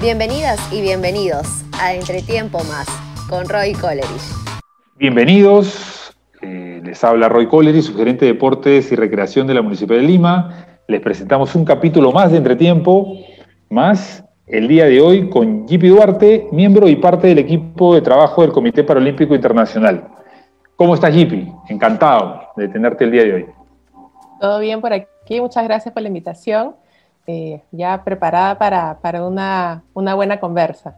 [0.00, 2.86] Bienvenidas y bienvenidos a Entretiempo Más
[3.28, 4.32] con Roy Coleridge.
[4.96, 10.06] Bienvenidos, eh, les habla Roy Coleridge, su gerente de deportes y recreación de la Municipalidad
[10.06, 10.66] de Lima.
[10.88, 13.14] Les presentamos un capítulo más de Entretiempo
[13.68, 18.40] Más el día de hoy con Jipi Duarte, miembro y parte del equipo de trabajo
[18.40, 20.08] del Comité Paralímpico Internacional.
[20.76, 21.52] ¿Cómo estás, Jipi?
[21.68, 23.46] Encantado de tenerte el día de hoy.
[24.40, 26.74] Todo bien por aquí, muchas gracias por la invitación.
[27.32, 30.96] Eh, ya preparada para, para una, una, buena conversa.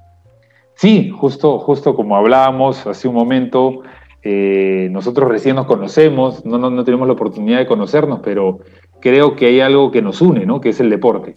[0.75, 3.83] Sí, justo, justo como hablábamos hace un momento,
[4.23, 8.61] eh, nosotros recién nos conocemos, no, no, no, tenemos la oportunidad de conocernos, pero
[9.01, 10.59] creo que hay algo que nos une, ¿no?
[10.59, 11.37] Que es el deporte.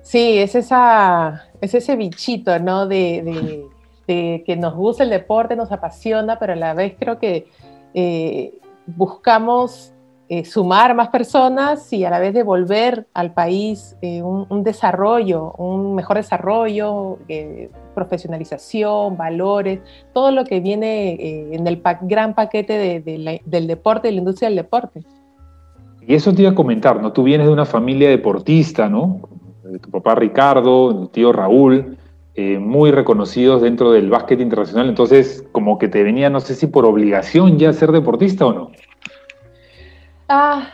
[0.00, 2.86] Sí, es, esa, es ese bichito, ¿no?
[2.86, 3.68] De,
[4.06, 7.46] de, que nos gusta el deporte, nos apasiona, pero a la vez creo que
[7.92, 8.54] eh,
[8.86, 9.93] buscamos
[10.30, 15.94] eh, sumar más personas y a la vez devolver al país eh, un, desarrollo, un
[15.94, 19.80] mejor desarrollo, eh, profesionalización, valores,
[20.14, 25.02] todo lo que viene en el gran paquete del deporte y la industria del deporte.
[26.00, 27.12] Y eso te iba a comentar, ¿no?
[27.12, 29.20] Tú vienes de una familia deportista, ¿no?
[29.82, 31.98] Tu papá Ricardo, tu tío Raúl,
[32.60, 36.86] muy reconocidos dentro del básquet internacional, entonces como que te venía, no sé si por
[36.86, 38.70] obligación ya ser deportista o no.
[40.28, 40.70] Ah,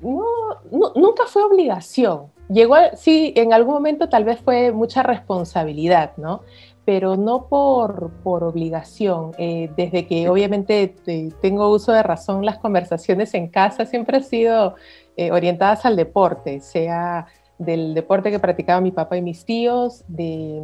[0.00, 2.26] no, nunca fue obligación.
[2.48, 6.42] Llegó, sí, en algún momento tal vez fue mucha responsabilidad, ¿no?
[6.84, 9.32] Pero no por, por obligación.
[9.38, 10.94] Eh, desde que obviamente
[11.40, 14.74] tengo uso de razón, las conversaciones en casa siempre han sido
[15.16, 17.26] eh, orientadas al deporte, sea
[17.58, 20.62] del deporte que practicaba mi papá y mis tíos, de,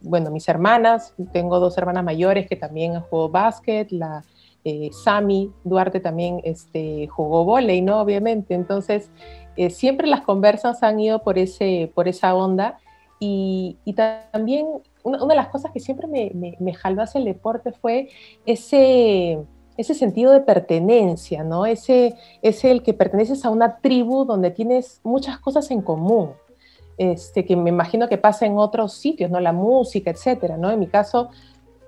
[0.00, 4.24] bueno, mis hermanas, tengo dos hermanas mayores que también jugó básquet, la,
[4.64, 8.00] eh, Sami Duarte también este, jugó volei, ¿no?
[8.00, 8.54] Obviamente.
[8.54, 9.10] Entonces,
[9.56, 12.78] eh, siempre las conversas han ido por, ese, por esa onda.
[13.18, 13.76] Y,
[14.32, 14.66] también
[15.02, 18.08] una, de las cosas que siempre me, me, jaló hacia el deporte fue
[18.46, 19.38] ese,
[19.76, 21.66] ese sentido de pertenencia, ¿no?
[21.66, 26.30] Ese es el que perteneces a una tribu donde tienes muchas cosas en común.
[26.96, 29.40] Este, que me imagino que pasa en otros sitios, ¿no?
[29.40, 30.70] La música, etcétera, ¿no?
[30.70, 31.30] En mi caso,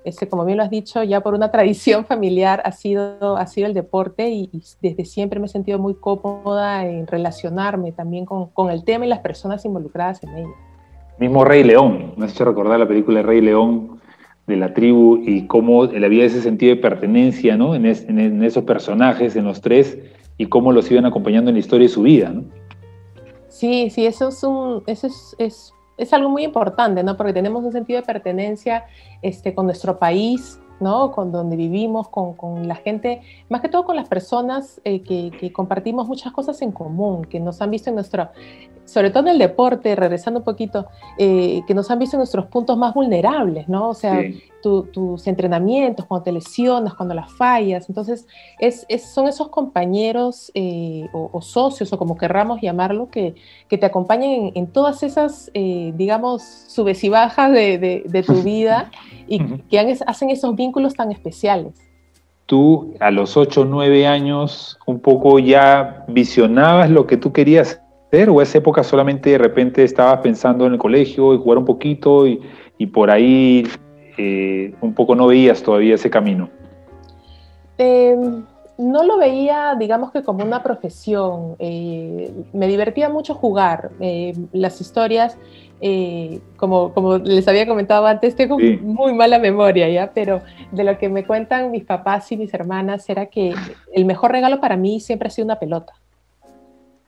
[0.05, 3.67] este, como bien lo has dicho, ya por una tradición familiar ha sido, ha sido
[3.67, 8.71] el deporte y, desde siempre me he sentido muy cómoda en relacionarme también con, con,
[8.71, 10.55] el tema y las personas involucradas en ello.
[11.19, 14.01] Mismo Rey León, me has hecho recordar la película Rey León
[14.47, 17.75] de la tribu y cómo había ese sentido de pertenencia ¿no?
[17.75, 19.99] en, en, esos personajes, en los tres,
[20.37, 22.31] y cómo los iban acompañando en la historia de su vida.
[22.31, 22.45] ¿no?
[23.49, 27.17] Sí, sí, eso es, un, eso es, es es algo muy importante, ¿no?
[27.17, 28.85] Porque tenemos un sentido de pertenencia
[29.23, 31.13] este, con nuestro país, ¿no?
[31.13, 35.31] Con donde vivimos, con, con la gente, más que todo con las personas eh, que,
[35.39, 38.31] que, compartimos muchas cosas en común, que nos han visto en nuestro,
[38.85, 40.87] sobre todo en el deporte, regresando un poquito,
[41.19, 43.89] eh, que nos han visto en nuestros puntos más vulnerables, ¿no?
[43.89, 44.21] O sea,
[44.63, 47.89] tus entrenamientos, cuando te lesionas, cuando las fallas.
[47.89, 48.29] Entonces,
[48.61, 53.35] es, son esos compañeros eh, o, socios, o como querramos llamarlo, que,
[53.69, 58.91] que te acompañan en, todas esas, eh, digamos, subes y bajas de, de, tu vida
[59.27, 61.75] y que hacen esos vínculos tan especiales.
[62.47, 67.82] Tú a los 8 o 9 años un poco ya visionabas lo que tú querías
[68.29, 72.27] o esa época solamente de repente estabas pensando en el colegio y jugar un poquito
[72.27, 72.41] y,
[72.93, 73.67] por ahí
[74.19, 76.51] eh, un poco no veías todavía ese camino?
[77.79, 78.45] Em,
[78.77, 81.55] no lo veía, digamos que como una profesión.
[81.61, 83.93] Eh, me divertía mucho jugar.
[84.01, 85.39] Eh, las historias,
[86.57, 90.11] como, como les había comentado antes, tengo muy mala memoria, ¿ya?
[90.13, 93.55] Pero de lo que me cuentan mis papás y mis hermanas era que
[93.95, 95.95] el mejor regalo para mí siempre ha sido una pelota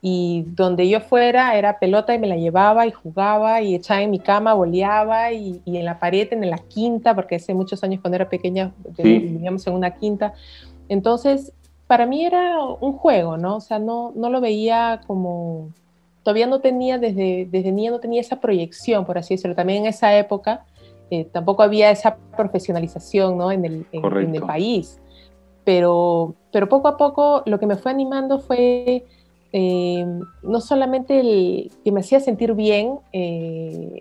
[0.07, 4.11] y donde yo fuera era pelota y me la llevaba y jugaba y echaba en
[4.11, 8.03] mi cama, boleaba y, y en la pared, en la quinta, porque hace muchos años
[8.03, 10.35] cuando era pequeña vivíamos en una quinta.
[10.91, 11.55] Entonces,
[11.87, 13.57] para mí era un juego, ¿no?
[13.57, 15.71] O sea, no, no lo veía como,
[16.23, 19.57] todavía no tenía, desde, desde niña no tenía esa proyección, por así decirlo.
[19.57, 20.67] También en esa época
[21.11, 23.51] eh, tampoco había esa profesionalización, ¿no?
[23.51, 25.01] En el, en, en el país.
[25.65, 29.07] Pero, pero poco a poco lo que me fue animando fue
[29.57, 30.05] eh,
[30.43, 34.01] no solamente el que me hacía sentir bien, eh,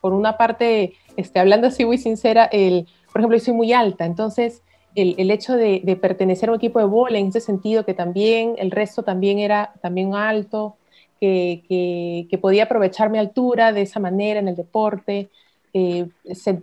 [0.00, 4.04] por una parte, este, hablando así muy sincera, el, por ejemplo, yo soy muy alta,
[4.04, 4.64] entonces
[4.96, 8.56] el, el hecho de, pertenecer a un equipo de bola en ese sentido, que también
[8.58, 10.74] el resto también era también alto,
[11.20, 15.30] que, que, que podía aprovechar mi altura de esa manera en el deporte,
[15.72, 16.08] eh,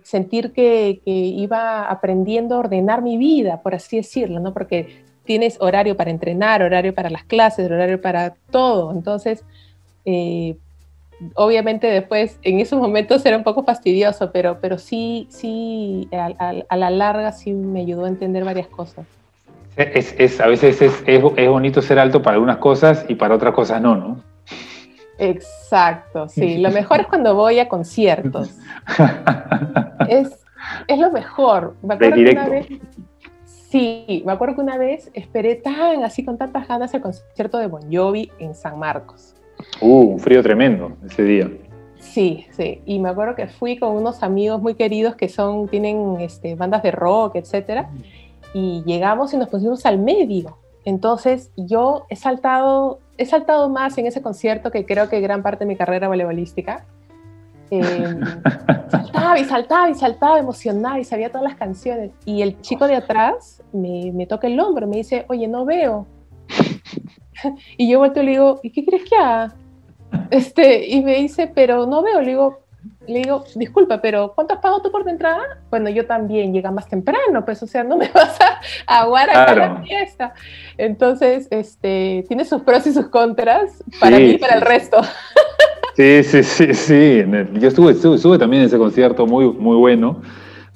[0.02, 4.52] sentir que, que, iba aprendiendo a ordenar mi vida, por así decirlo, ¿no?
[4.52, 8.90] Porque tienes horario para entrenar, horario para las clases, horario para todo.
[8.92, 9.44] Entonces,
[10.06, 10.56] eh,
[11.34, 16.88] obviamente después, en esos momentos era un poco fastidioso, pero, pero sí, sí, a, la
[16.88, 19.04] larga sí me ayudó a entender varias cosas.
[19.76, 23.82] Es, a veces es, es, bonito ser alto para algunas cosas y para otras cosas
[23.82, 24.22] no, ¿no?
[25.18, 26.56] Exacto, sí.
[26.56, 28.56] Lo mejor es cuando voy a conciertos.
[30.08, 30.30] es,
[30.86, 31.76] es lo mejor.
[31.82, 32.66] Me acuerdo que una vez,
[33.70, 37.66] sí, me acuerdo que una vez esperé tan así con tantas ganas el concierto de
[37.66, 39.34] Bon Jovi en San Marcos.
[39.80, 41.50] Uh, un frío tremendo ese día.
[41.98, 42.80] Sí, sí.
[42.86, 46.82] Y me acuerdo que fui con unos amigos muy queridos que son, tienen este, bandas
[46.82, 47.90] de rock, etcétera.
[48.54, 50.56] Y llegamos y nos pusimos al medio.
[50.84, 55.64] Entonces yo he saltado, he saltado más en ese concierto que creo que gran parte
[55.64, 56.86] de mi carrera voleibolística.
[57.70, 58.20] Em,
[58.90, 62.10] saltaba y saltaba y saltaba, emocionada y sabía todas las canciones.
[62.24, 66.06] Y el chico de atrás me, me toca el hombro, me dice, oye, no veo.
[67.76, 69.54] y yo vuelto y le digo, ¿y qué crees que haga?
[70.30, 72.60] Este, y me dice, pero no veo, le digo,
[73.06, 75.42] le digo, disculpa, pero ¿cuánto has pagado tú por tu entrada?
[75.70, 78.38] Bueno, yo también, llega más temprano, pues, o sea, no me vas
[78.86, 80.34] a aguar a la fiesta.
[80.76, 85.00] Entonces, este, tiene sus pros y sus contras para mí y para el resto.
[85.98, 87.24] Sí, sí, sí, sí.
[87.54, 90.22] Yo estuve, estuve, también en ese concierto muy, muy bueno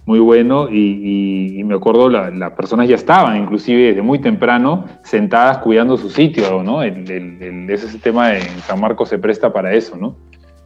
[0.04, 5.96] muy bueno y, me acuerdo las personas ya estaban inclusive desde muy temprano sentadas cuidando
[5.96, 6.82] su sitio, ¿no?
[6.82, 10.16] El, ese tema de San Marcos se presta para eso, ¿no?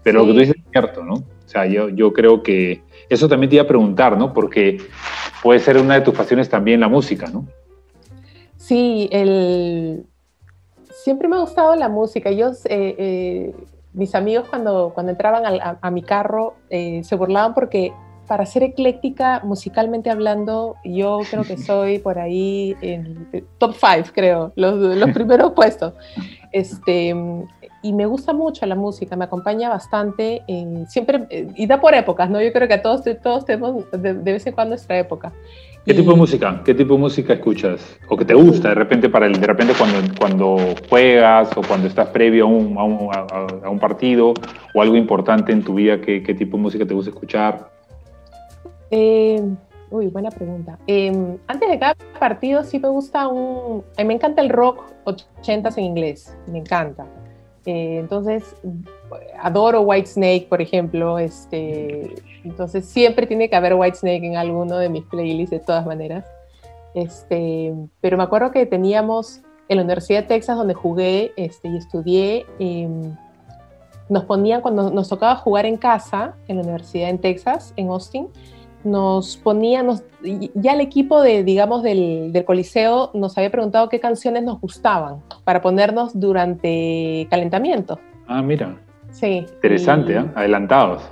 [0.02, 1.16] Pero lo que tú dices es cierto, ¿no?
[1.16, 2.80] O sea, yo, yo creo que
[3.10, 4.32] eso también te iba a preguntar, ¿no?
[4.32, 4.78] Porque
[5.42, 7.46] puede ser una de tus pasiones también la música, ¿no?
[8.56, 10.06] Sí, el...
[11.04, 12.30] siempre me ha gustado la música.
[12.30, 13.54] Yo, eh, eh,
[13.96, 15.42] mis amigos cuando, cuando entraban
[15.80, 17.92] a, mi carro eh, se burlaban porque
[18.28, 23.28] para ser ecléctica, musicalmente hablando, yo creo que soy por ahí en
[23.58, 25.94] top five, creo, los, los primeros puestos.
[26.52, 27.14] Este,
[27.82, 30.42] y me gusta mucho la música, me acompaña bastante,
[30.88, 32.40] siempre, y da por épocas, ¿no?
[32.40, 35.32] Yo creo que a todos, todos tenemos de, vez en cuando nuestra época.
[35.86, 36.62] ¿Qué tipo de música?
[36.64, 37.96] ¿Qué tipo de música escuchas?
[38.08, 41.86] ¿O que te gusta de repente para el, de repente cuando, cuando juegas o cuando
[41.86, 44.34] estás previo a un, a un, partido
[44.74, 47.70] o algo importante en tu vida, ¿qué, ¿qué tipo de música te gusta escuchar?
[48.90, 49.40] Eh,
[49.88, 50.76] uy, buena pregunta.
[50.88, 53.84] Em, antes de cada partido sí me gusta un...
[53.96, 57.06] me encanta el rock 80 en inglés, me encanta.
[57.64, 58.56] Eh, entonces,
[59.38, 61.18] adoro White Snake, por ejemplo.
[61.20, 62.12] Este,
[62.48, 66.24] entonces, siempre tiene que haber White Snake en alguno de mis playlists, de todas maneras.
[66.94, 71.76] Este, pero me acuerdo que teníamos en la Universidad de Texas, donde jugué este, y
[71.76, 73.16] estudié, em,
[74.08, 78.28] nos ponían, cuando nos tocaba jugar en casa, en la Universidad en Texas, en Austin,
[78.84, 80.04] nos poníamos,
[80.54, 85.60] ya el equipo de, digamos, del, Coliseo nos había preguntado qué canciones nos gustaban para
[85.60, 87.98] ponernos durante calentamiento.
[88.28, 88.78] Ah, mira.
[89.10, 89.44] Sí.
[89.54, 90.24] Interesante, ¿eh?
[90.36, 91.02] adelantados.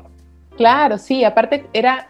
[0.56, 2.09] Claro, sí, aparte era,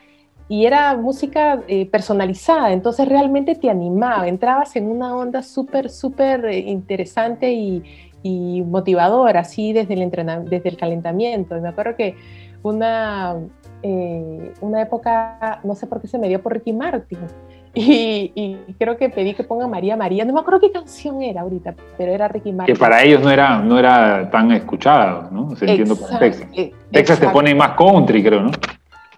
[0.49, 6.45] y era música eh, personalizada, entonces realmente te animaba, entrabas en una onda súper, súper
[6.45, 7.83] eh, interesante y,
[8.23, 11.57] y motivadora, así desde el, desde el calentamiento.
[11.57, 12.17] Y me acuerdo que
[12.63, 13.37] una,
[13.87, 17.19] eh, una época, no sé por qué se me dio por Ricky Martin.
[17.77, 20.25] Y, creo que pedí que ponga María María.
[20.25, 22.73] No me acuerdo qué canción era ahorita, pero era Ricky Martin.
[22.73, 25.57] Que para ellos no era, no era tan escuchada, ¿no?
[25.57, 26.47] Se entiendo por Texas.
[26.53, 28.53] Eh, Texas te pone más country, creo, ¿no?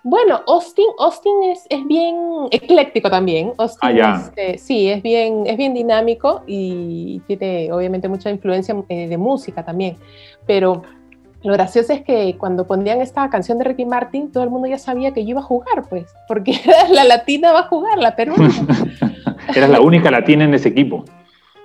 [0.03, 2.17] Bueno, Austin, Austin es, es bien
[2.51, 3.53] ecléctico también.
[3.59, 9.07] Austin ah, este, sí, es bien, es bien dinámico y tiene obviamente mucha influencia eh,
[9.07, 9.99] de música también.
[10.47, 10.83] Pero
[11.47, 14.79] lo gracioso es que cuando ponían esta canción de Ricky Martin, todo el mundo ya
[14.79, 16.61] sabía que yo iba a jugar, pues, porque
[16.91, 18.51] la latina va a jugar, la peruana.
[19.55, 21.05] Eras la única latina en ese equipo.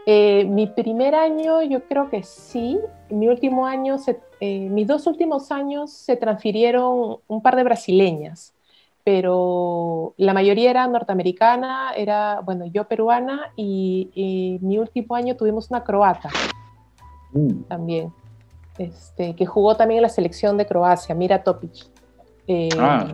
[0.06, 2.78] Eh, mi primer año yo creo que sí,
[3.10, 3.96] mi último año,
[4.40, 8.54] eh, mis dos últimos años se transfirieron un par de brasileñas,
[9.04, 15.84] pero la mayoría era norteamericana, era, bueno, yo peruana y, mi último año tuvimos una
[15.84, 16.30] croata
[17.34, 17.64] mm.
[17.64, 18.14] también.
[18.78, 21.72] Este, que jugó también en la selección de Croacia, Mira Topic.
[22.48, 23.14] Eh, ah.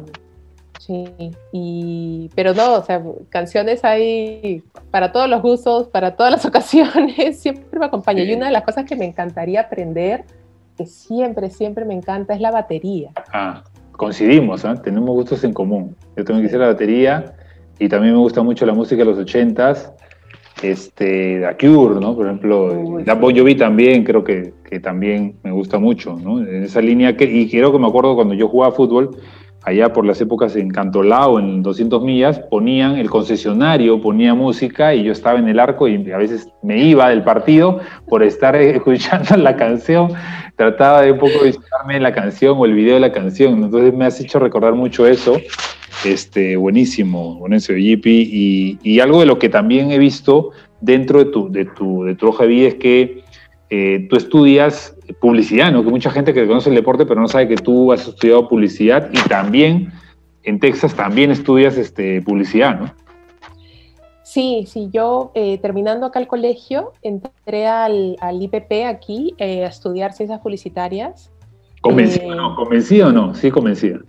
[0.80, 1.06] Sí,
[1.52, 7.40] y, pero no, o sea, canciones hay para todos los gustos, para todas las ocasiones,
[7.40, 8.24] siempre me acompaña.
[8.24, 10.26] Y una de las cosas que me encantaría aprender,
[10.78, 13.12] que siempre, siempre me encanta, es la batería.
[13.34, 14.74] Ah, coincidimos, ¿eh?
[14.84, 15.96] tenemos gustos en común.
[16.16, 17.36] Yo también quisiera la batería
[17.80, 19.92] y también me gusta mucho la música de los ochentas
[20.62, 22.16] este, The Cure, ¿no?
[22.16, 26.40] Por ejemplo, la Bon Jovi también, creo que, también me gusta mucho, ¿no?
[26.40, 29.18] En esa línea, que, y creo que me acuerdo cuando yo jugaba fútbol,
[29.68, 35.04] allá por las épocas en Cantolao, en 200 millas, ponían, el concesionario ponía música y
[35.04, 39.36] yo estaba en el arco y a veces me iba del partido por estar escuchando
[39.36, 40.14] la canción,
[40.56, 44.06] trataba de un poco visitarme la canción o el video de la canción, entonces me
[44.06, 45.36] has hecho recordar mucho eso.
[46.06, 48.06] Este, buenísimo, buenísimo, JP.
[48.06, 52.28] Y, algo de lo que también he visto dentro de tu, de tu, de tu
[52.28, 53.24] hoja de vida es que
[53.70, 55.84] eh, tú estudias publicidad, ¿no?
[55.84, 59.10] Que mucha gente que conoce el deporte, pero no sabe que tú has estudiado publicidad
[59.12, 59.92] y también
[60.44, 62.94] en Texas también estudias este, publicidad, ¿no?
[64.24, 69.68] Sí, sí, yo eh, terminando acá el colegio, entré al, al IPP aquí eh, a
[69.68, 71.32] estudiar ciencias publicitarias.
[71.82, 72.56] ¿Convencida o no?
[72.56, 73.34] ¿Convencida o no?
[73.34, 74.00] Sí, convencida.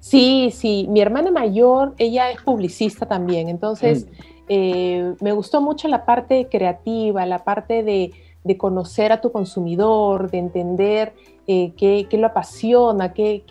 [0.00, 4.06] Sí, sí, mi hermana mayor, ella es publicista también, entonces
[4.50, 5.24] mm.
[5.24, 8.12] me gustó mucho la parte creativa, la parte de,
[8.44, 11.14] de conocer a tu consumidor, de entender
[11.46, 13.42] eh, qué, lo apasiona, qué,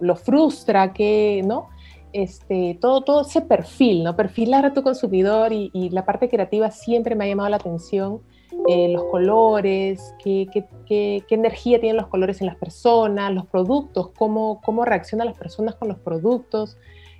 [0.00, 1.68] lo, frustra, qué, ¿no?
[2.12, 4.16] Este, todo, todo ese perfil, ¿no?
[4.16, 8.20] Perfilar a tu consumidor y, la parte creativa siempre me ha llamado la atención.
[8.68, 10.46] Eh, los colores, qué,
[10.86, 15.74] qué, energía tienen los colores en las personas, los productos, cómo, cómo reaccionan las personas
[15.74, 16.76] con los productos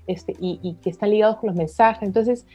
[0.07, 2.07] este, y, y que están ligados con los mensajes.
[2.07, 2.47] Entonces,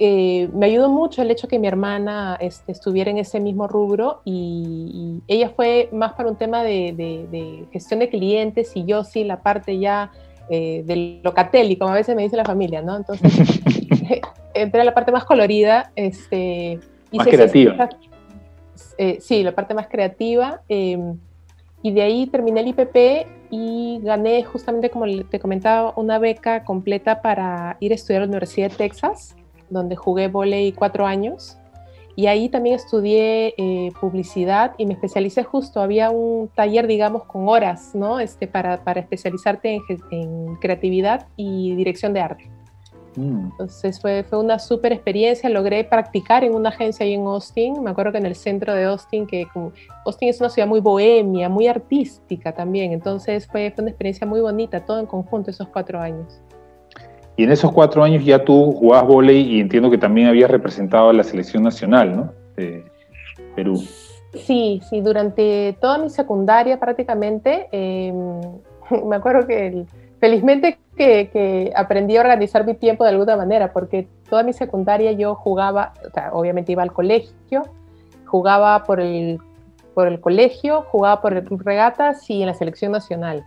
[0.00, 4.22] eh, me ayudó mucho el hecho que mi hermana este, estuviera en ese mismo rubro
[4.24, 9.40] y, ella fue más para un tema de, gestión de clientes y yo sí la
[9.42, 10.10] parte ya
[10.50, 12.96] eh, del locatel como a veces me dice la familia, ¿no?
[12.96, 13.32] Entonces
[14.54, 15.92] entré a la parte más colorida.
[15.94, 16.80] Este,
[17.12, 17.88] más creativa.
[18.98, 20.60] Eh, sí, la parte más creativa.
[20.68, 21.16] Em,
[21.82, 27.22] y de ahí terminé el IPP y gané justamente, como te comentaba, una beca completa
[27.22, 29.36] para ir a estudiar a la Universidad de Texas
[29.70, 31.58] donde jugué volei cuatro años.
[32.16, 35.80] Y ahí también estudié eh, publicidad y me especialicé justo.
[35.80, 38.20] Había un taller, digamos, con horas, ¿no?
[38.20, 39.80] Este, para, para especializarte
[40.10, 42.50] en, creatividad y dirección de arte.
[43.16, 43.50] Mm.
[43.50, 45.50] Entonces fue, fue una súper experiencia.
[45.50, 47.82] Logré practicar en una agencia ahí en Austin.
[47.82, 49.72] Me acuerdo que en el centro de Austin, que como,
[50.06, 52.92] Austin es una ciudad muy bohemia, muy artística también.
[52.92, 56.43] Entonces fue, fue una experiencia muy bonita, todo en conjunto esos cuatro años.
[57.36, 61.10] Y en esos cuatro años ya tú jugabas volei y entiendo que también habías representado
[61.10, 62.32] a la selección nacional, ¿no?
[62.56, 62.84] De
[63.56, 63.82] Perú.
[64.34, 68.40] Sí, sí, durante toda mi secundaria prácticamente, em,
[69.06, 69.84] me acuerdo que
[70.20, 75.34] felizmente que, aprendí a organizar mi tiempo de alguna manera, porque toda mi secundaria yo
[75.34, 77.62] jugaba, o sea, obviamente iba al colegio,
[78.26, 79.40] jugaba por el,
[79.92, 83.44] por el colegio, jugaba por el regatas y en la selección nacional.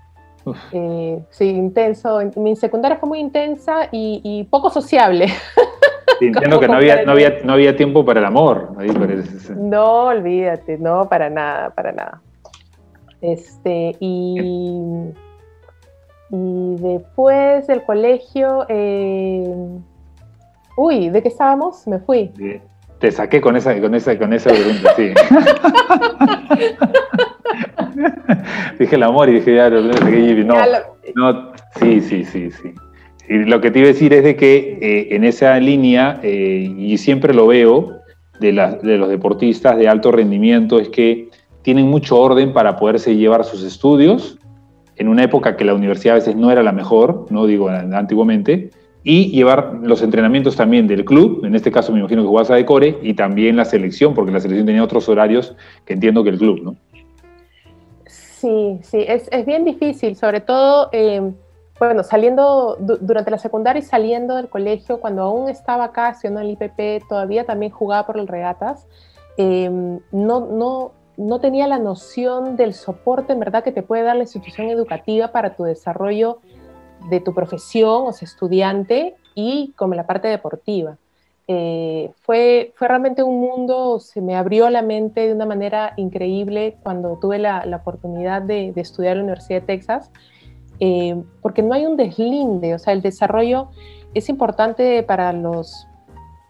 [0.72, 2.20] Eh, sí, intenso.
[2.36, 5.28] Mi secundaria fue muy intensa y, poco sociable.
[6.22, 8.72] entiendo que no había, no, había, no había tiempo para el amor.
[9.56, 12.22] No, olvídate, no, para nada, para nada.
[13.22, 15.12] Este, y,
[16.30, 19.54] y después del colegio, eh,
[20.76, 21.88] uy, ¿de qué estábamos?
[21.88, 22.32] Me fui.
[23.00, 25.14] Te saqué con esa, con esa, con esa pregunta, sí.
[28.80, 30.56] dije el amor y dije, ya, no,
[31.16, 32.74] no, sí, sí, sí, sí.
[33.30, 36.74] Y lo que te iba a decir es de que eh, en esa línea, eh,
[36.78, 38.00] y siempre lo veo
[38.40, 38.52] de,
[38.82, 41.30] de los deportistas de alto rendimiento, es que
[41.62, 44.40] tienen mucho orden para poderse llevar sus estudios
[44.98, 48.72] en una época que la universidad a veces no era la mejor, no digo antiguamente,
[49.04, 52.56] y llevar los entrenamientos también del club, en este caso me imagino que jugabas a
[52.56, 56.38] Decore, y también la selección, porque la selección tenía otros horarios que entiendo que el
[56.38, 56.76] club, ¿no?
[58.40, 61.34] Sí, sí, es, es bien difícil, sobre todo, eh,
[61.80, 66.52] bueno, saliendo durante la secundaria y saliendo del colegio, cuando aún estaba acá haciendo el
[66.52, 68.86] IPP, todavía también jugaba por el regatas,
[69.38, 74.16] eh, no, no, no tenía la noción del soporte en verdad que te puede dar
[74.16, 76.40] la institución educativa para tu desarrollo
[77.10, 80.98] de tu profesión, o sea, estudiante, y como la parte deportiva.
[81.50, 86.78] Eh, fue, fue realmente un mundo, se me abrió la mente de una manera increíble
[86.84, 90.12] cuando tuve la, oportunidad de, estudiar en la Universidad de Texas,
[90.82, 93.70] eh, porque no hay un deslinde, o sea, el desarrollo
[94.14, 95.88] es importante para los,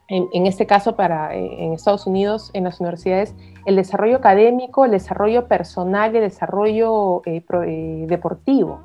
[0.08, 3.36] en, este caso para eh, en Estados Unidos, en las universidades,
[3.68, 8.82] el desarrollo académico, el desarrollo personal el desarrollo deportivo.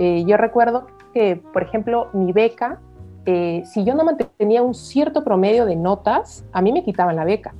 [0.00, 2.80] yo recuerdo que, por ejemplo, mi beca
[3.26, 7.24] eh, si yo no mantenía un cierto promedio de notas, a mí me quitaban la
[7.24, 7.54] beca.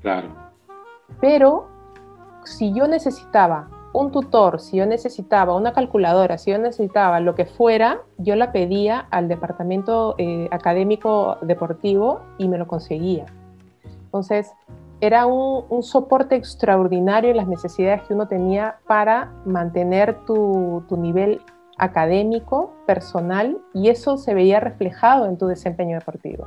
[0.00, 0.28] Claro.
[1.20, 1.66] Pero
[2.44, 7.44] si yo necesitaba un tutor, si yo necesitaba una calculadora, si yo necesitaba lo que
[7.44, 13.26] fuera, yo la pedía al departamento eh, académico deportivo y me lo conseguía.
[14.04, 14.50] Entonces,
[15.00, 20.96] era un, un, soporte extraordinario en las necesidades que uno tenía para mantener tu, tu
[20.96, 21.42] nivel
[21.82, 26.46] académico, personal, y eso se veía reflejado en tu desempeño deportivo.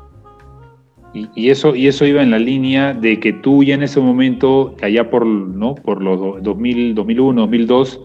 [1.14, 4.76] Y, eso, y eso iba en la línea de que tú ya en ese momento,
[4.82, 5.76] allá por, ¿no?
[5.76, 8.02] por los 2000, 2001, 2002,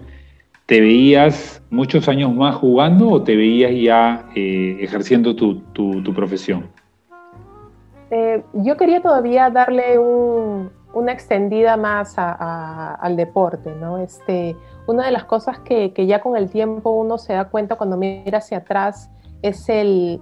[0.67, 6.69] ¿te veías muchos años más jugando o te veías ya eh, ejerciendo tu, profesión?
[8.13, 9.99] Eh, yo quería todavía darle
[10.93, 13.99] una extendida más al deporte, ¿no?
[13.99, 14.57] Este,
[14.87, 17.97] una de las cosas que, que, ya con el tiempo uno se da cuenta cuando
[17.97, 19.11] mira hacia atrás
[19.43, 20.21] es el,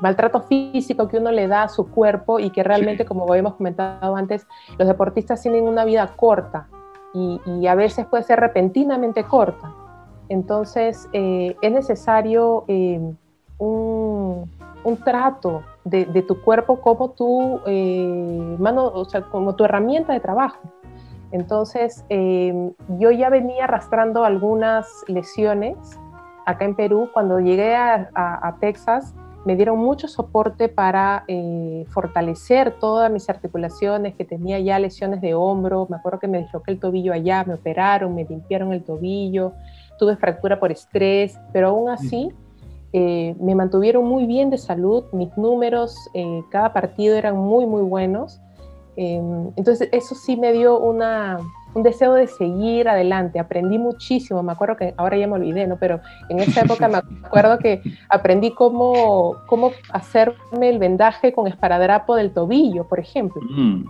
[0.00, 4.16] maltrato físico que uno le da a su cuerpo y que realmente, como habíamos comentado
[4.16, 4.46] antes,
[4.78, 6.68] los deportistas tienen una vida corta
[7.12, 9.72] y, a veces puede ser repentinamente corta.
[10.28, 13.00] Entonces, eh, es necesario eh,
[13.58, 14.50] un,
[15.04, 20.60] trato de, tu cuerpo como tu, eh, mano, o sea, como tu herramienta de trabajo.
[21.32, 25.98] Entonces, yo ya venía arrastrando algunas lesiones
[26.46, 29.14] acá en Perú, cuando llegué a, Texas,
[29.44, 35.34] me dieron mucho soporte para eh, fortalecer todas mis articulaciones, que tenía ya lesiones de
[35.34, 39.52] hombro, me acuerdo que me disloqué el tobillo allá, me operaron, me limpiaron el tobillo,
[39.98, 42.32] tuve fractura por estrés, pero aún así
[42.96, 47.82] eh, me mantuvieron muy bien de salud, mis números eh, cada partido eran muy, muy
[47.82, 48.40] buenos.
[48.94, 51.38] Em, entonces eso sí me dio una,
[51.74, 53.40] un deseo de seguir adelante.
[53.40, 55.76] Aprendí muchísimo, me acuerdo que ahora ya me olvidé, ¿no?
[55.76, 55.98] Pero
[56.28, 62.32] en esa época me acuerdo que aprendí cómo, cómo hacerme el vendaje con esparadrapo del
[62.32, 63.42] tobillo, por ejemplo.
[63.42, 63.86] Mm.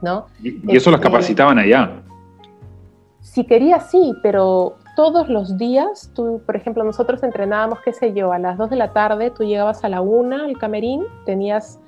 [0.00, 0.24] ¿No?
[0.42, 2.00] ¿Y, eso los este, capacitaban allá?
[3.20, 8.32] Si quería, sí, pero todos los días, tú, por ejemplo, nosotros entrenábamos, qué sé yo,
[8.32, 11.78] a las 2 de la tarde, tú llegabas a la 1 al camerín, tenías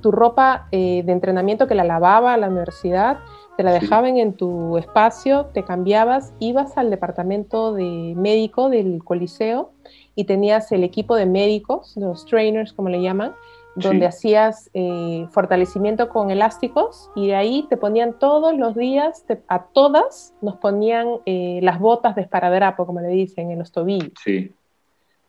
[0.00, 3.18] tu ropa eh, de entrenamiento que la lavaba a la universidad,
[3.56, 9.70] te la dejaban en tu espacio, te cambiabas, ibas al departamento de médico del coliseo
[10.14, 13.34] y tenías el equipo de médicos, los trainers como le llaman,
[13.76, 19.64] donde hacías eh, fortalecimiento con elásticos y de ahí te ponían todos los días, a
[19.64, 24.12] todas nos ponían eh, las botas de esparadrapo, como le dicen, en los tobillos.
[24.24, 24.52] Sí.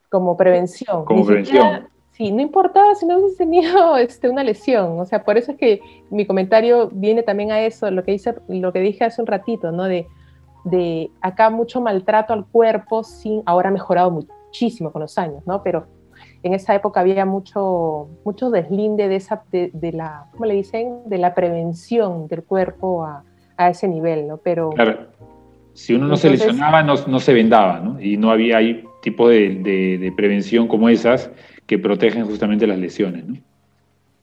[0.09, 1.03] Como prevención.
[1.03, 1.89] Como prevención.
[2.11, 4.99] Sí, no importaba si no hubiese tenido este, una lesión.
[4.99, 8.33] O sea, por eso es que mi comentario viene también a eso, lo que, hice,
[8.47, 9.83] lo que dije hace un ratito, ¿no?
[9.83, 10.07] De,
[10.63, 15.61] de acá mucho maltrato al cuerpo, sin, ahora ha mejorado muchísimo con los años, ¿no?
[15.61, 15.85] Pero
[16.47, 21.01] en esa época había mucho, mucho deslinde de, esa, de, la, ¿cómo le dicen?
[21.05, 23.23] De la prevención del cuerpo a,
[23.57, 24.37] a ese nivel, ¿no?
[24.37, 24.71] Pero...
[24.71, 25.07] Claro.
[25.73, 28.01] Si uno no se lesionaba, no, no, se vendaba, ¿no?
[28.01, 31.29] Y no había ahí tipo de, de prevención como esas
[31.67, 33.35] que protegen justamente las lesiones, ¿no?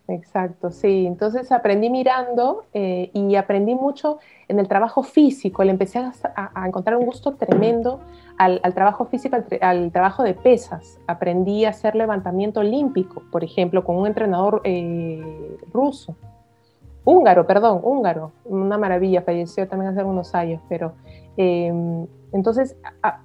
[0.06, 1.06] Exacto, sí.
[1.06, 5.64] Entonces aprendí mirando eh, y aprendí mucho en el trabajo físico.
[5.64, 8.00] Le empecé a, encontrar un gusto tremendo
[8.38, 10.98] al, trabajo físico, al, trabajo de pesas.
[11.06, 16.16] Aprendí a hacer levantamiento olímpico, por ejemplo, con un entrenador eh, ruso.
[17.04, 18.32] Húngaro, perdón, húngaro.
[18.44, 20.94] Una maravilla, falleció también hace unos años, pero
[21.36, 22.76] em, entonces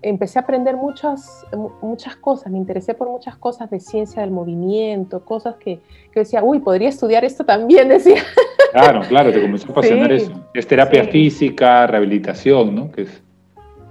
[0.01, 1.45] empecé a aprender muchas,
[1.81, 5.79] muchas cosas, me interesé por muchas cosas de ciencia del movimiento, cosas que,
[6.11, 8.21] que decía, uy, podría estudiar esto también, decía.
[8.71, 10.31] Claro, claro, te comenzó a apasionar eso.
[10.53, 12.91] Es terapia física, rehabilitación, ¿no?
[12.91, 13.23] Que es...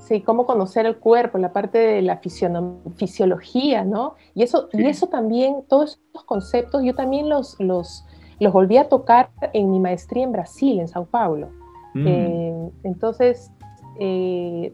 [0.09, 4.15] Sí, cómo conocer el cuerpo, la parte de la fisiología, ¿no?
[4.35, 8.07] Y eso, y eso también, todos estos conceptos, yo también los, los,
[8.41, 11.51] los volví a tocar en mi maestría en Brasil, en Sao Paulo.
[11.93, 12.07] Mm.
[12.07, 13.53] Eh, entonces,
[14.01, 14.73] eh,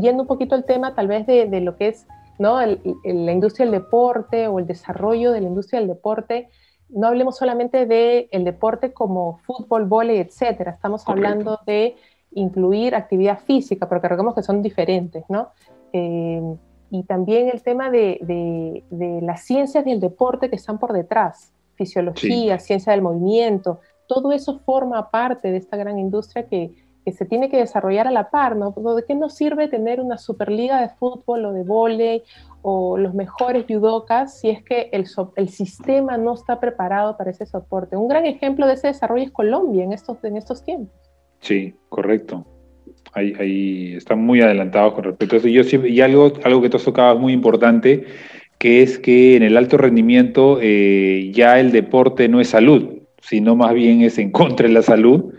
[0.00, 2.06] yendo un poquito al tema tal vez de, lo que es
[2.38, 2.60] ¿no?
[2.64, 6.48] la industria del deporte o el desarrollo de la industria del deporte,
[6.90, 10.70] no hablemos solamente del el deporte como fútbol, vóley, etcétera.
[10.70, 11.96] Estamos hablando de
[12.32, 15.50] incluir actividad física, porque recordemos que son diferentes, ¿no?
[15.92, 16.40] Eh,
[16.90, 18.84] y también el tema de,
[19.22, 25.10] las ciencias del deporte que están por detrás, fisiología, ciencia del movimiento, todo eso forma
[25.10, 26.72] parte de esta gran industria que,
[27.04, 28.72] que se tiene que desarrollar a la par, ¿no?
[28.72, 32.22] ¿De qué nos sirve tener una superliga de fútbol o de vóley
[32.62, 37.46] o los mejores judocas si es que el, el sistema no está preparado para ese
[37.46, 37.96] soporte?
[37.96, 41.09] Un gran ejemplo de ese desarrollo es Colombia en estos, en estos tiempos.
[41.40, 42.46] Sí, correcto.
[43.12, 45.48] Ahí, ahí están muy adelantados con respecto a eso.
[45.48, 48.04] Yo, y algo, algo que tú tocabas muy importante,
[48.58, 53.56] que es que en el alto rendimiento eh, ya el deporte no es salud, sino
[53.56, 55.32] más bien es en contra de la salud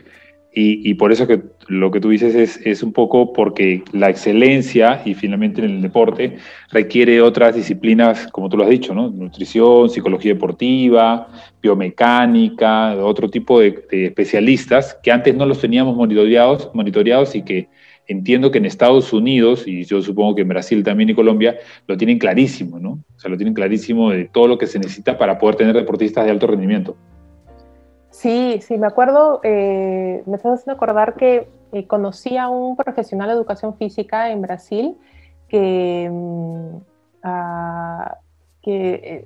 [0.53, 5.13] y, por eso que lo que tú dices es, un poco porque la excelencia y
[5.13, 6.37] finalmente en el deporte
[6.71, 9.09] requiere otras disciplinas, como tú lo has dicho, ¿no?
[9.09, 11.29] Nutrición, psicología deportiva,
[11.61, 17.69] biomecánica, otro tipo de, especialistas que antes no los teníamos monitoreados, monitoreados y que
[18.07, 21.55] entiendo que en Estados Unidos, y yo supongo que en Brasil también y Colombia,
[21.87, 22.99] lo tienen clarísimo, ¿no?
[23.15, 26.25] O sea, lo tienen clarísimo de todo lo que se necesita para poder tener deportistas
[26.25, 26.97] de alto rendimiento.
[28.21, 33.27] Sí, sí, me acuerdo, eh, me estás haciendo acordar que eh, conocí a un profesional
[33.27, 34.95] de educación física en Brasil
[35.47, 36.77] que, mm,
[37.23, 38.17] ah,
[38.61, 39.25] que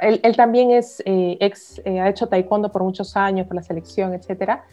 [0.00, 4.64] eh, él, también es ex, ha hecho taekwondo por muchos años, por la selección, etcétera.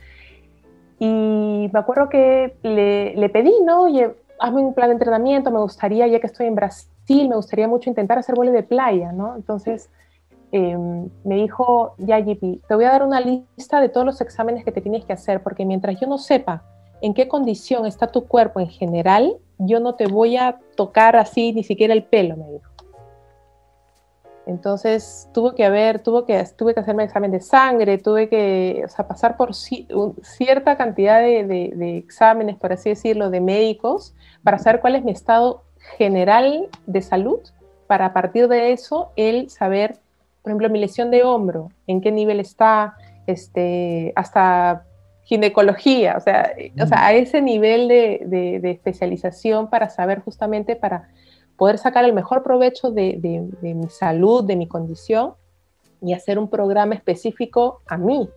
[0.98, 3.84] Y me acuerdo que le, le pedí, ¿no?
[3.84, 7.68] Oye, hazme un plan de entrenamiento, me gustaría, ya que estoy en Brasil, me gustaría
[7.68, 9.36] mucho intentar hacer vuelo de playa, ¿no?
[9.36, 9.90] Entonces
[10.58, 14.72] em, me dijo, ya, te voy a dar una lista de todos los exámenes que
[14.72, 16.64] te tienes que hacer, porque mientras yo no sepa
[17.02, 21.54] en qué condición está tu cuerpo en general, yo no te voy a tocar así
[21.54, 22.72] ni siquiera el pelo, me dijo.
[24.48, 29.36] Entonces tuvo que haber, tuvo que, tuve que hacerme examen de sangre, tuve que pasar
[29.36, 35.12] por cierta cantidad de, exámenes, por así decirlo, de médicos, para saber cuál es mi
[35.12, 35.64] estado
[35.98, 37.40] general de salud,
[37.88, 40.00] para a partir de eso él saber,
[40.48, 44.86] por ejemplo, mi lesión de hombro, en qué nivel está, este, hasta
[45.24, 51.10] ginecología, o sea, o sea, a ese nivel de especialización para saber justamente para
[51.58, 53.20] poder sacar el mejor provecho de,
[53.62, 55.34] mi salud, de mi condición
[56.02, 58.30] y hacer un programa específico a mí,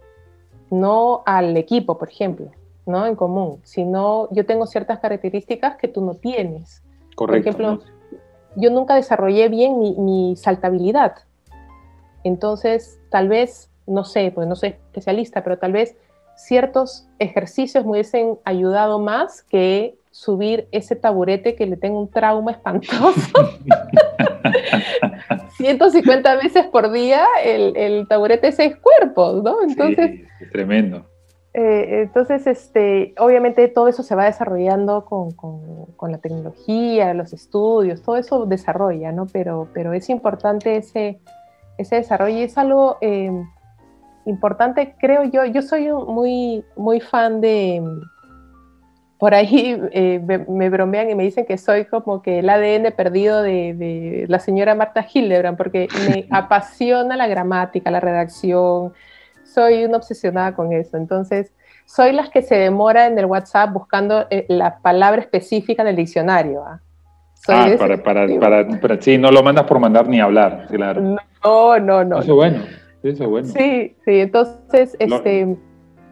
[0.70, 2.50] no al equipo, por ejemplo,
[2.86, 6.82] no en común, sino yo tengo ciertas características que tú no tienes.
[7.14, 7.52] Correcto.
[7.52, 7.92] Por ejemplo,
[8.56, 11.12] yo nunca desarrollé bien mi, mi, saltabilidad.
[12.24, 15.96] Entonces, tal vez, no sé, pues no soy especialista, pero tal vez
[16.37, 22.52] ciertos ejercicios me hubiesen ayudado más que subir ese taburete que le tengo un trauma
[22.52, 23.04] espantoso.
[25.56, 29.62] 150 veces por día el, el taburete seis cuerpos, ¿no?
[29.62, 31.04] Entonces, es tremendo.
[31.52, 38.02] Eh, entonces, este, obviamente todo eso se va desarrollando con, con, la tecnología, los estudios,
[38.02, 39.26] todo eso desarrolla, ¿no?
[39.26, 41.18] Pero, pero es importante ese,
[41.80, 43.30] ese desarrollo y es algo eh,
[44.26, 45.44] importante, creo yo.
[45.44, 47.82] Yo soy muy, muy fan de,
[49.20, 53.42] por ahí eh, me, bromean y me dicen que soy como que el ADN perdido
[53.42, 58.92] de, la señora Marta Hildebrand, porque me apasiona la gramática, la redacción,
[59.44, 60.96] soy una obsesionada con eso.
[60.96, 61.52] Entonces,
[61.84, 66.64] soy las que se demora en el WhatsApp buscando eh, la palabra específica del diccionario.
[67.48, 67.68] ¿Ah?
[67.72, 71.00] ah para, para, para, sí, no lo mandas por mandar ni hablar, claro.
[71.00, 72.18] No, no, no.
[72.20, 72.59] Eso es bueno,
[73.03, 73.48] eso es bueno.
[73.48, 75.57] Sí, sí, entonces, este...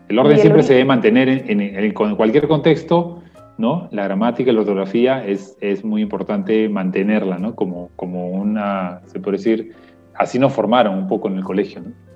[0.09, 3.23] El orden siempre se debe mantener en, cualquier contexto,
[3.59, 3.88] ¿no?
[3.91, 7.55] La gramática y la ortografía es, es muy importante mantenerla, ¿no?
[7.55, 9.75] Como, como una, se puede decir,
[10.14, 12.08] así nos formaron un poco en el colegio, ¿no?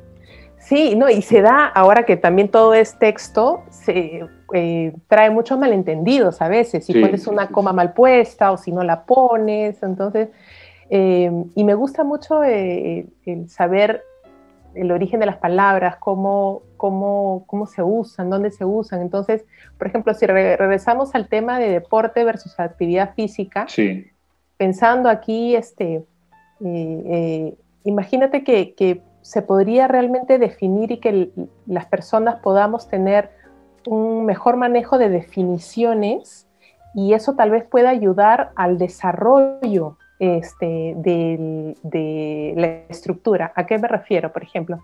[0.73, 5.59] Sí, no, y se da ahora que también todo es texto, se eh, trae muchos
[5.59, 10.31] malentendidos a veces, si pones una coma mal puesta o si no la pones, entonces,
[10.89, 14.03] eh, y me gusta mucho eh, el saber
[14.75, 19.03] el origen de las palabras, cómo, cómo, cómo se usan, dónde se usan.
[19.03, 19.45] Entonces,
[19.77, 23.67] por ejemplo, si regresamos al tema de deporte versus actividad física,
[24.57, 26.03] pensando aquí, este,
[26.65, 27.55] eh,
[27.85, 31.31] imagínate que, se podría realmente definir y que
[31.67, 33.31] las personas podamos tener
[33.87, 36.47] un mejor manejo de definiciones
[36.95, 43.53] y eso tal vez pueda ayudar al desarrollo este, de, la estructura.
[43.57, 44.33] ¿A qué me refiero?
[44.33, 44.79] Por ejemplo,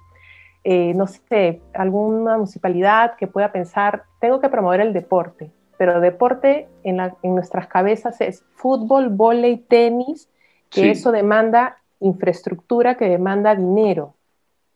[0.64, 6.68] eh, no sé, alguna municipalidad que pueda pensar, tengo que promover el deporte, pero deporte
[6.82, 10.28] en, nuestras cabezas es fútbol, vóley, tenis,
[10.70, 14.14] que eso demanda infraestructura, que demanda dinero.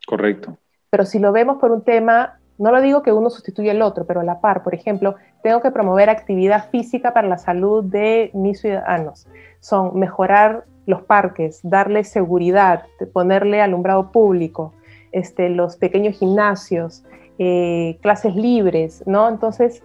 [0.06, 0.56] Correcto.
[0.90, 4.06] Pero si lo vemos por un tema, no lo digo que uno sustituya el otro,
[4.06, 8.30] pero a la par, por ejemplo, tengo que promover actividad física para la salud de
[8.34, 9.26] mis ciudadanos
[9.62, 14.74] son mejorar los parques, darle seguridad, ponerle alumbrado público,
[15.12, 17.04] este, los pequeños gimnasios,
[17.38, 19.28] eh, clases libres, ¿no?
[19.28, 19.82] Entonces,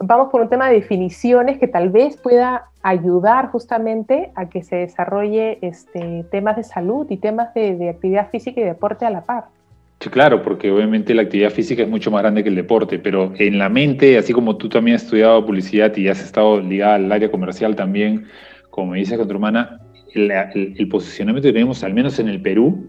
[0.00, 4.76] vamos por un tema de definiciones que tal vez pueda ayudar justamente a que se
[4.76, 9.22] desarrolle este, temas de salud y temas de, de actividad física y deporte a la
[9.22, 9.44] par.
[10.00, 13.34] Sí, claro, porque obviamente la actividad física es mucho más grande que el deporte, pero
[13.36, 17.12] en la mente, así como tú también has estudiado publicidad y has estado ligada al
[17.12, 18.24] área comercial también,
[18.70, 19.78] como me dice con tu hermana,
[20.14, 22.88] el, posicionamiento que tenemos, al menos en el Perú,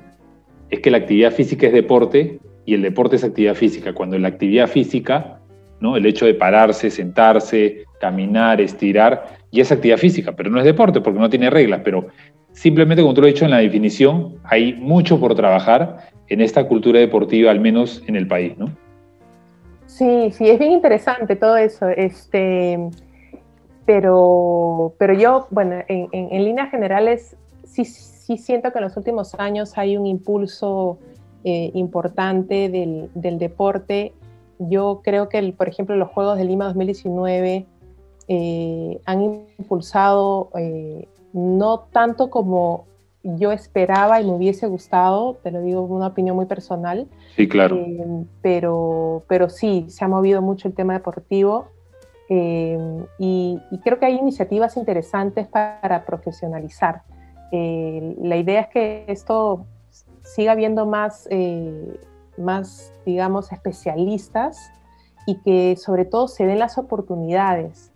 [0.70, 3.94] es que la actividad física es deporte y el deporte es actividad física.
[3.94, 5.41] Cuando la actividad física,
[5.82, 5.98] ¿no?
[5.98, 11.02] el hecho de pararse, sentarse, caminar, estirar, ya es actividad física, pero no es deporte
[11.02, 11.82] porque no tiene reglas.
[11.84, 12.08] Pero
[12.54, 15.98] simplemente, como tú lo has dicho en la definición, hay mucho por trabajar
[16.30, 18.58] en esta cultura deportiva, al menos en el país.
[18.58, 18.68] ¿no?
[19.88, 21.90] Sí, sí, es bien interesante todo eso.
[21.90, 22.80] Este,
[23.86, 29.36] pero, pero yo, bueno, en, en, líneas generales, sí, sí siento que en los últimos
[29.36, 30.98] años hay un impulso
[31.44, 34.14] eh, importante del, del, deporte.
[34.70, 37.66] Yo creo que, por ejemplo, los Juegos de Lima 2019
[38.28, 39.22] eh, han
[39.58, 42.86] impulsado eh, no tanto como
[43.24, 47.08] yo esperaba y me hubiese gustado, te lo digo una opinión muy personal.
[47.36, 47.78] Sí, claro.
[48.42, 51.68] pero, pero sí, se ha movido mucho el tema deportivo.
[52.30, 57.04] Em, y, creo que hay iniciativas interesantes para profesionalizar.
[57.52, 59.66] Eh, la idea es que esto
[60.24, 62.00] siga habiendo más, eh,
[62.38, 64.72] más, digamos, especialistas
[65.28, 67.92] y que sobre todo se den las oportunidades,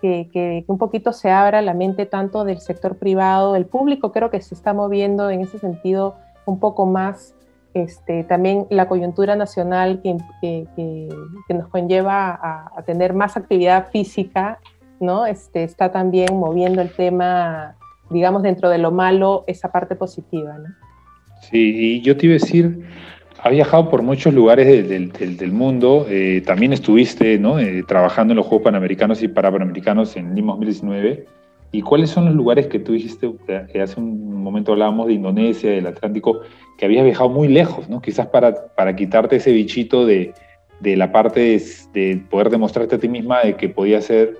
[0.00, 4.30] que, que, un poquito se abra la mente tanto del sector privado, el público creo
[4.30, 7.34] que se está moviendo en ese sentido un poco más
[7.74, 10.16] este, también la coyuntura nacional que,
[11.48, 12.38] nos conlleva
[12.76, 14.58] a, tener más actividad física,
[15.00, 15.26] ¿no?
[15.26, 17.76] Este, está también moviendo el tema,
[18.10, 20.74] digamos, dentro de lo malo, esa parte positiva, ¿no?
[21.42, 22.84] Sí, y yo te iba a decir,
[23.48, 27.58] has viajado por muchos lugares del, mundo, eh, también estuviste ¿no?
[27.58, 31.24] Eh, trabajando en los Juegos Panamericanos y Parapanamericanos en Lima 2019.
[31.72, 33.30] ¿Y cuáles son los lugares que tú dijiste,
[33.72, 36.40] que hace un momento hablábamos de Indonesia, del Atlántico,
[36.78, 38.00] que habías viajado muy lejos, ¿no?
[38.00, 40.32] Quizás para, para quitarte ese bichito de,
[40.80, 41.60] de la parte
[41.92, 44.36] de, poder demostrarte a ti misma de que podías ser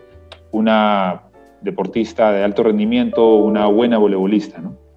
[0.53, 1.23] una
[1.61, 4.88] deportista de alto rendimiento, una buena voleibolista, ¿no?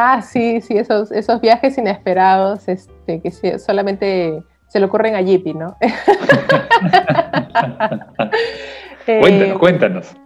[0.00, 5.54] Ah, sí, sí, esos, esos viajes inesperados este, que solamente se le ocurren a Yipi,
[5.54, 5.76] ¿no?
[9.04, 10.16] cuéntanos, eh, cuéntanos.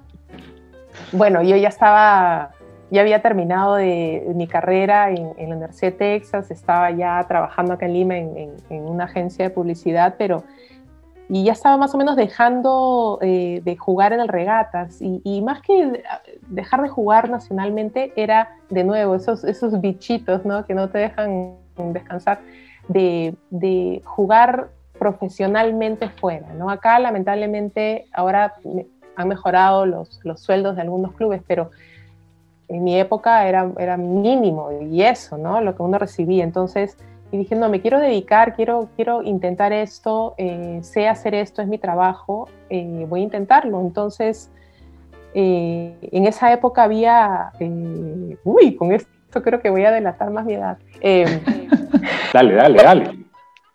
[1.13, 2.51] Bueno, yo ya estaba
[2.91, 7.87] ya había terminado de, mi carrera en, la Universidad de Texas, estaba ya trabajando acá
[7.87, 10.45] en Lima en, una agencia de publicidad, pero
[11.35, 15.63] y ya estaba más o menos dejando eh, de jugar en el regatas y, más
[15.63, 16.03] que
[16.49, 20.67] dejar de jugar nacionalmente era de nuevo esos, esos bichitos ¿no?
[20.67, 21.55] que no te dejan
[21.95, 22.41] descansar
[22.87, 24.69] de, de jugar
[24.99, 26.53] profesionalmente fuera.
[26.53, 26.69] ¿no?
[26.69, 28.53] Acá lamentablemente ahora
[29.17, 31.71] han mejorado los, los sueldos de algunos clubes, pero
[32.69, 35.63] en mi época era, era mínimo y eso, ¿no?
[35.63, 36.45] Lo que uno recibía.
[36.45, 36.99] Entonces,
[37.33, 41.69] y dije, no, me quiero dedicar, quiero, quiero intentar esto, eh, sé hacer esto, es
[41.69, 43.81] mi trabajo, eh, voy a intentarlo.
[43.81, 44.51] Entonces,
[45.33, 47.53] eh, en esa época había,
[48.45, 50.77] uy, con esto creo que voy a delatar más mi edad.
[52.35, 53.19] dale, dale, dale.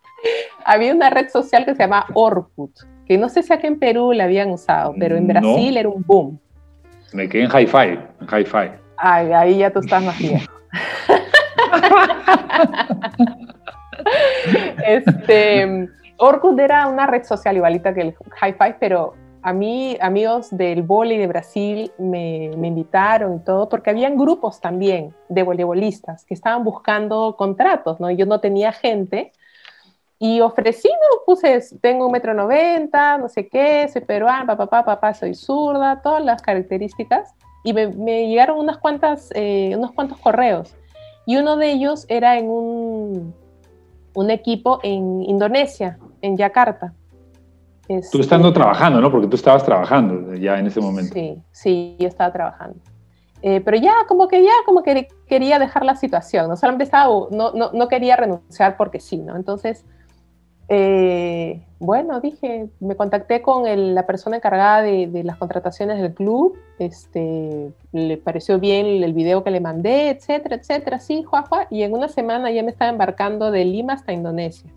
[0.64, 4.14] había una red social que se llama Orkut, que no sé si aquí en Perú
[4.14, 6.40] la habían usado, pero en Brasil era un boom.
[7.12, 8.70] Me quedé en hi-fi, en hi-fi.
[8.98, 10.46] Ay, ahí ya tú estás más viejo.
[14.86, 20.84] este, Orkut era una red social igualita que el hi-fi, pero a mí, amigos del
[20.84, 26.34] vóley de Brasil me, me, invitaron y todo, porque habían grupos también de voleibolistas que
[26.34, 28.10] estaban buscando contratos, ¿no?
[28.12, 29.32] Yo no tenía gente,
[30.20, 34.86] y ofrecí, no, puse, tengo un metro noventa, no sé qué, soy peruana, papá, papá,
[34.86, 37.36] papá, soy zurda, todas las características.
[37.64, 40.76] Y me, llegaron unas cuantas, eh, unos cuantos correos.
[41.28, 43.36] Y uno de ellos era en un,
[44.18, 46.92] un equipo en Indonesia, en Yakarta.
[48.12, 49.12] tú estando trabajando, ¿no?
[49.12, 51.14] Porque tú estabas trabajando ya en ese momento.
[51.14, 52.80] Sí, sí, yo estaba trabajando.
[53.44, 57.14] Eh, pero ya como que ya como que quería dejar la situación, no solamente estaba,
[57.30, 59.36] no, no, no quería renunciar porque sí, ¿no?
[59.36, 59.86] Entonces
[60.70, 67.72] eh, bueno, dije, me contacté con la persona encargada de, las contrataciones del club, este,
[67.92, 72.10] le pareció bien el video que le mandé, etcétera, etcétera, sí, juajua, y en una
[72.10, 74.70] semana ya me estaba embarcando de Lima hasta Indonesia.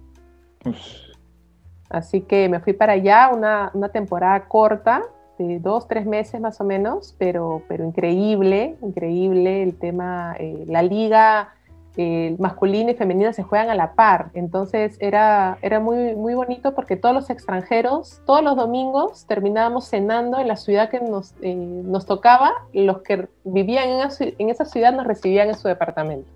[1.88, 5.02] Así que me fui para allá, una, temporada corta,
[5.38, 10.82] de dos, tres meses más o menos, pero, pero increíble, increíble el tema, eh, la
[10.82, 11.54] liga
[11.96, 14.30] el masculino y femenino se juegan a la par.
[14.34, 20.38] Entonces era, era muy, muy bonito porque todos los extranjeros, todos los domingos terminábamos cenando
[20.38, 22.52] en la ciudad que nos, eh, nos tocaba.
[22.72, 26.30] Los que vivían en, esa ciudad nos recibían en su departamento.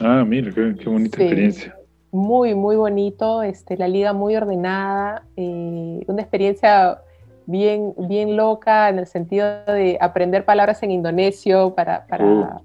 [0.00, 1.76] Ah, mira, qué, bonita experiencia.
[2.12, 3.42] Muy, muy bonito.
[3.42, 5.22] Este, la liga muy ordenada.
[5.36, 6.98] Eh, una experiencia
[7.46, 12.62] bien, bien loca en el sentido de aprender palabras en indonesio para, para,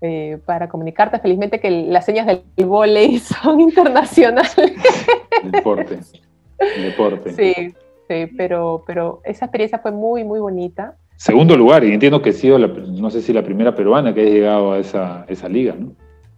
[0.00, 1.18] eh, para comunicarte.
[1.18, 4.54] Felizmente que las señas del volei son internacionales.
[5.44, 5.98] Deporte.
[6.82, 7.32] Deporte.
[7.32, 7.74] Sí,
[8.08, 10.96] sí, pero, pero esa experiencia fue muy, muy bonita.
[11.16, 14.24] Segundo lugar, y entiendo que he sido, no sé si la primera peruana que ha
[14.24, 15.92] llegado a esa, esa liga, ¿no?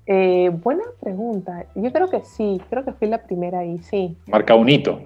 [0.06, 1.66] Eh, buena pregunta.
[1.74, 4.16] Yo creo que sí, creo que fui la primera ahí, sí.
[4.26, 5.02] Marca un hito.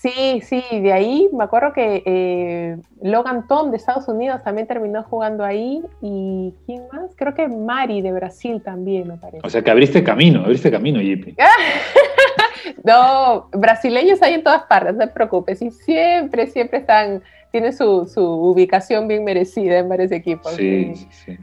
[0.00, 5.02] Sí, sí, de ahí me acuerdo que eh, Logan Tom de Estados Unidos también terminó
[5.02, 7.10] jugando ahí y ¿quién más?
[7.16, 9.46] Creo que Mari de Brasil también, me parece.
[9.46, 11.36] O sea que abriste camino, abriste camino, Yipi.
[12.84, 18.08] no, brasileños hay en todas partes, no te preocupes, y siempre, siempre están, tienen su,
[18.16, 20.52] ubicación bien merecida en varios equipos.
[20.52, 21.38] Sí, sí, sí.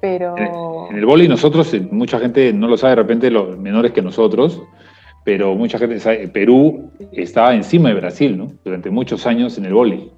[0.00, 0.88] Pero...
[0.90, 4.02] En, el vóley nosotros, eh, mucha gente no lo sabe de repente, los menores que
[4.02, 4.60] nosotros,
[5.24, 8.48] pero mucha gente sabe, Perú estaba encima de Brasil, ¿no?
[8.64, 10.12] Durante muchos años en el vóley.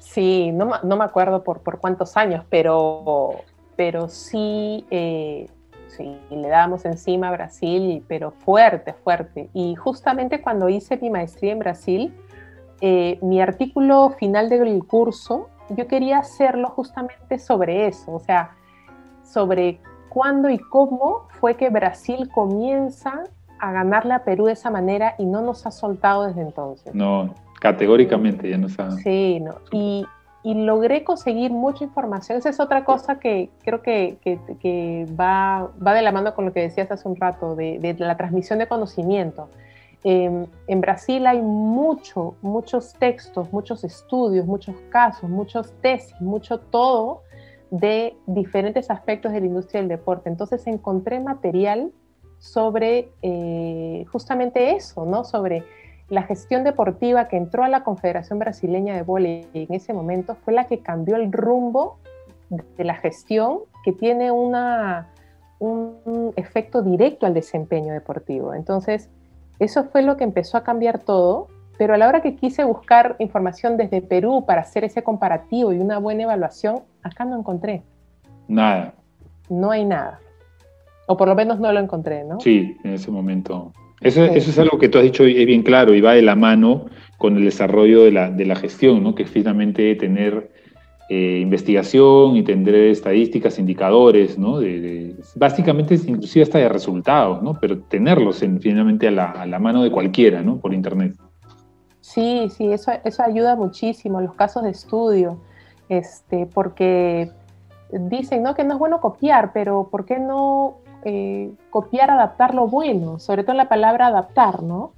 [0.00, 3.42] Sí, no, no, me acuerdo por, por cuántos años, pero,
[3.76, 5.48] pero sí, eh,
[5.86, 9.48] sí, le dábamos encima a Brasil, pero fuerte, fuerte.
[9.54, 12.12] Y justamente cuando hice mi maestría en Brasil,
[12.80, 18.52] eh, mi artículo final del curso, yo quería hacerlo justamente sobre eso, o sea,
[19.24, 23.24] sobre cuándo y cómo fue que Brasil comienza
[23.58, 26.94] a ganarle a Perú de esa manera y no nos ha soltado desde entonces.
[26.94, 28.90] No, categóricamente ya no ha...
[28.92, 29.56] Sí, no.
[29.72, 30.06] Y,
[30.42, 32.38] y, logré conseguir mucha información.
[32.38, 36.52] Esa es otra cosa que creo que, que, va, va, de la mano con lo
[36.52, 39.48] que decías hace un rato, de, de la transmisión de conocimiento.
[40.04, 47.22] Em, en Brasil hay mucho, muchos textos, muchos estudios, muchos casos, muchos tesis, mucho todo
[47.70, 50.28] de diferentes aspectos de la industria del deporte.
[50.28, 51.90] Entonces encontré material
[52.38, 55.24] sobre eh, justamente eso, ¿no?
[55.24, 55.64] Sobre
[56.08, 60.54] la gestión deportiva que entró a la Confederación Brasileña de Voleibol en ese momento fue
[60.54, 61.98] la que cambió el rumbo
[62.48, 65.08] de la gestión que tiene una,
[65.58, 68.54] un efecto directo al desempeño deportivo.
[68.54, 69.10] Entonces,
[69.58, 73.16] eso fue lo que empezó a cambiar todo, pero a la hora que quise buscar
[73.18, 77.82] información desde Perú para hacer ese comparativo y una buena evaluación, acá no encontré.
[78.46, 78.94] Nada.
[79.50, 80.20] No hay nada.
[81.08, 82.38] O por lo menos no lo encontré, ¿no?
[82.38, 83.72] Sí, en ese momento.
[84.00, 86.36] Eso, eso es algo que tú has dicho es bien claro y va de la
[86.36, 89.14] mano con el desarrollo de la, de la gestión, ¿no?
[89.14, 90.52] que es finalmente tener
[91.08, 94.60] eh, investigación y tener estadísticas, indicadores, ¿no?
[94.60, 97.58] De, básicamente, inclusive hasta de resultados, ¿no?
[97.58, 100.58] pero tenerlos en, finalmente a la, a la, mano de cualquiera, ¿no?
[100.58, 101.16] por Internet.
[102.00, 105.40] Sí, sí, eso, eso ayuda muchísimo, los casos de estudio,
[105.88, 107.30] este, porque
[107.90, 108.54] dicen ¿no?
[108.54, 113.44] que no es bueno copiar, pero ¿por qué no eh, copiar, adaptar lo bueno, sobre
[113.44, 114.92] todo la palabra adaptar, ¿no?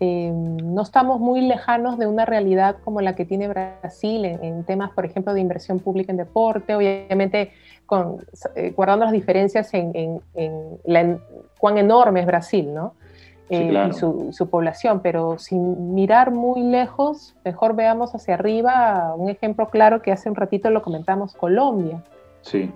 [0.00, 4.90] Eh, no estamos muy lejanos de una realidad como la que tiene Brasil en, temas,
[4.90, 7.52] por ejemplo, de inversión pública en deporte, obviamente
[7.86, 8.18] con,
[8.56, 10.20] eh, guardando las diferencias en,
[11.58, 12.94] cuán enorme es Brasil, ¿no?
[13.48, 19.68] y su, su, población, pero sin mirar muy lejos, mejor veamos hacia arriba un ejemplo
[19.68, 22.02] claro que hace un ratito lo comentamos, Colombia.
[22.40, 22.72] Sí.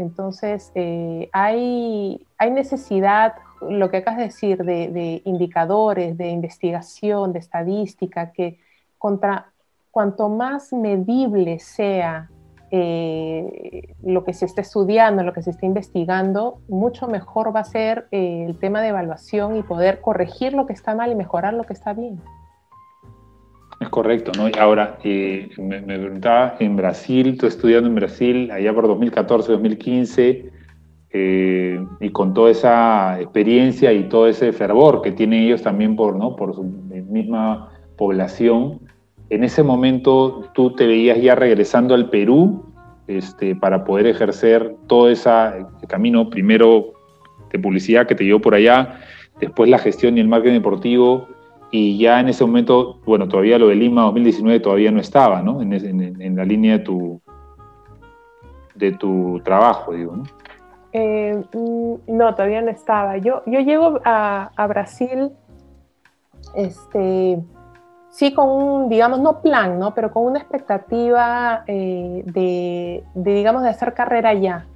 [0.00, 7.38] Entonces, eh, hay, hay, necesidad, lo que acabas de decir, de, indicadores, de investigación, de
[7.38, 8.58] estadística, que
[8.98, 9.52] contra
[9.90, 12.30] cuanto más medible sea
[12.70, 17.64] eh, lo que se está estudiando, lo que se está investigando, mucho mejor va a
[17.64, 21.54] ser eh, el tema de evaluación y poder corregir lo que está mal y mejorar
[21.54, 22.20] lo que está bien.
[23.80, 24.46] Es correcto, ¿no?
[24.60, 30.50] Ahora, eh, me, preguntaba, en Brasil, tú estudiando en Brasil, allá por 2014, 2015,
[31.12, 36.14] eh, y con toda esa experiencia y todo ese fervor que tienen ellos también por,
[36.14, 36.36] ¿no?
[36.36, 38.80] por su misma población,
[39.30, 42.66] en ese momento tú te veías ya regresando al Perú
[43.06, 45.30] este, para poder ejercer todo ese
[45.88, 46.92] camino, primero
[47.50, 49.00] de publicidad que te llevó por allá,
[49.40, 51.28] después la gestión y el marketing deportivo,
[51.70, 55.62] y ya en ese momento, bueno, todavía lo de Lima 2019 todavía no estaba, ¿no?
[55.62, 57.20] En, en, la línea de tu,
[58.74, 60.24] de tu trabajo, digo, ¿no?
[60.92, 63.18] Eh, mm, no, todavía no estaba.
[63.18, 65.30] Yo, yo llego a, a, Brasil,
[66.56, 67.40] este,
[68.10, 69.94] sí con un, digamos, no plan, ¿no?
[69.94, 74.66] Pero con una expectativa eh, de, de, digamos, de hacer carrera allá.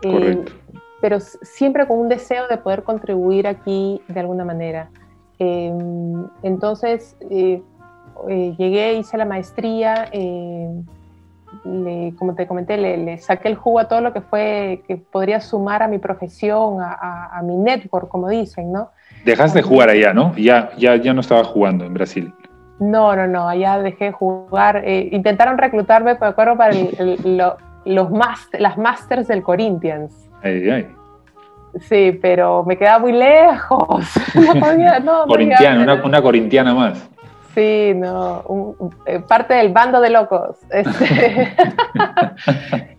[0.00, 0.52] Eh, Correcto.
[1.00, 4.88] pero siempre con un deseo de poder contribuir aquí de alguna manera.
[5.38, 7.62] Em, entonces, eh,
[8.28, 10.84] eh, llegué, hice la maestría, em,
[12.16, 15.82] como te comenté, le, saqué el jugo a todo lo que fue, que podría sumar
[15.82, 18.90] a mi profesión, a, mi network, como dicen, ¿no?
[19.24, 20.34] Dejaste de jugar allá, ¿no?
[20.36, 22.32] Ya, ya, ya no estaba jugando en Brasil.
[22.78, 24.82] No, no, no, allá dejé de jugar.
[24.84, 26.74] Eh, intentaron reclutarme, me acuerdo, para
[27.84, 28.10] los
[28.58, 30.28] las Masters del Corinthians.
[30.42, 30.86] Ay, ay.
[31.80, 34.06] Sí, pero me quedaba muy lejos.
[35.04, 37.08] No corintiana, una, corintiana más.
[37.54, 38.74] Sí, no,
[39.06, 40.56] eh, parte del bando de locos.
[40.70, 41.56] Este,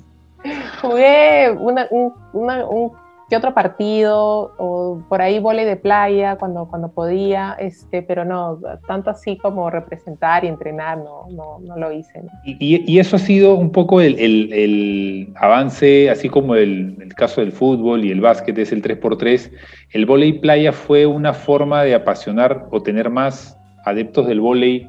[0.82, 2.92] jugué un,
[3.30, 8.60] que otro partido o por ahí volei de playa cuando, cuando podía, este, pero no,
[8.88, 12.22] tanto así como representar y entrenar, no, no, no lo hice.
[12.46, 17.14] Y, y, eso ha sido un poco el, el, el avance, así como el, el,
[17.16, 19.52] caso del fútbol y el básquet es el 3x3,
[19.92, 24.88] el volei playa fue una forma de apasionar o tener más adeptos del volei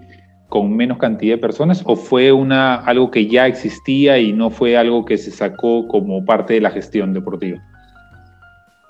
[0.49, 4.77] con menos cantidad de personas o fue una, algo que ya existía y no fue
[4.77, 7.61] algo que se sacó como parte de la gestión deportiva?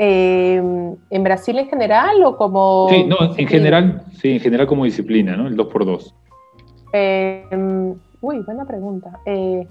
[0.01, 0.57] Eh,
[1.11, 2.87] ¿En Brasil en general o como...?
[2.89, 5.49] Sí, no, en general, sí, en general como disciplina, ¿no?
[5.49, 6.15] El 2x2.
[6.93, 7.45] Eh,
[8.21, 9.19] uy, buena pregunta.
[9.27, 9.67] Eh,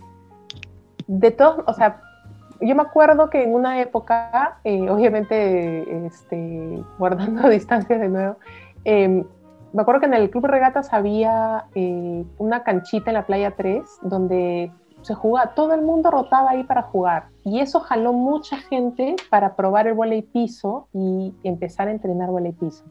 [1.07, 2.01] de todos, o sea,
[2.59, 8.35] yo me acuerdo que en una época, obviamente, este, guardando distancias de nuevo,
[8.83, 11.65] me acuerdo que en el Club Regatas había
[12.37, 14.71] una canchita en la playa 3 donde
[15.01, 17.27] se jugaba, todo el mundo rotaba ahí para jugar.
[17.43, 22.51] Y eso jaló mucha gente para probar el volei piso y empezar a entrenar volei
[22.51, 22.83] piso.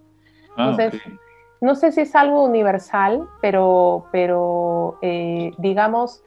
[0.56, 1.00] Ah, Entonces,
[1.60, 6.22] no sé si es algo universal, pero, pero eh, digamos,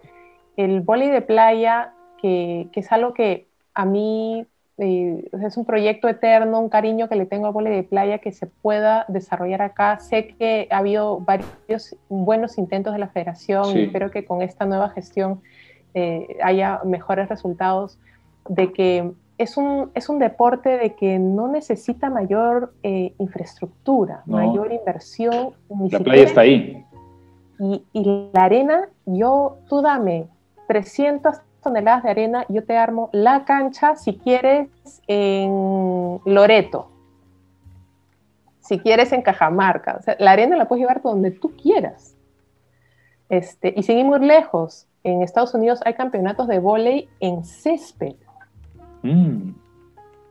[0.58, 4.46] el volei de playa, que, que, es algo que a mí
[4.82, 8.32] eh, es un proyecto eterno, un cariño que le tengo al volei de playa que
[8.32, 10.00] se pueda desarrollar acá.
[10.00, 14.66] Sé que ha habido varios buenos intentos de la federación y espero que con esta
[14.66, 15.42] nueva gestión
[15.94, 17.98] eh, haya mejores resultados
[18.48, 24.74] de que es un, es un deporte de que no necesita mayor eh, infraestructura, mayor
[24.74, 25.54] inversión.
[25.90, 26.86] la playa está ahí.
[27.58, 30.28] Y, y, la arena, yo, tú dame
[30.68, 34.70] 300 toneladas de arena, yo te armo la cancha si quieres
[35.08, 36.90] en Loreto,
[38.60, 39.98] si quieres en Cajamarca.
[40.00, 42.16] O sea, la arena la puedes llevar donde tú quieras.
[43.30, 48.16] Este, y seguimos lejos, en Estados Unidos hay campeonatos de vóley en césped.
[49.04, 49.52] Mm.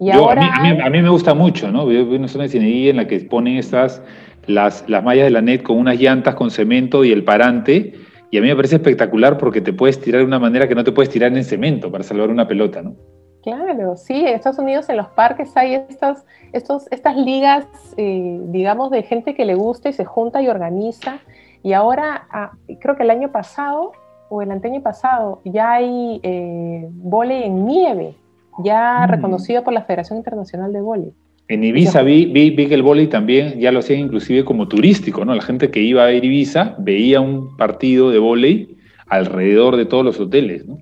[0.00, 1.90] Y ahora a, mí, me gusta mucho, ¿no?
[1.90, 4.00] Yo una zona de cinería en la que ponen estas,
[4.46, 7.94] las, las mallas de la net con unas llantas con cemento y el parante,
[8.30, 10.84] y a mí me parece espectacular porque te puedes tirar de una manera que no
[10.84, 12.94] te puedes tirar en cemento para salvar una pelota, ¿no?
[13.42, 17.66] Claro, sí, en Estados Unidos en los parques hay estas, estos, estas ligas,
[17.96, 21.20] eh, digamos, de gente que le gusta y se junta y organiza.
[21.62, 23.92] Y ahora, ah, creo que el año pasado
[24.30, 28.14] o el anteaño pasado ya hay eh, en nieve
[28.58, 29.10] ya mm.
[29.10, 31.12] reconocido por la Federación Internacional de Vóley.
[31.48, 35.34] En Ibiza vi, vi, que el vóley también ya lo hacían inclusive como turístico, ¿no?
[35.34, 38.76] La gente que iba a ir a Ibiza veía un partido de vóley
[39.06, 40.76] alrededor de todos los hoteles, ¿no?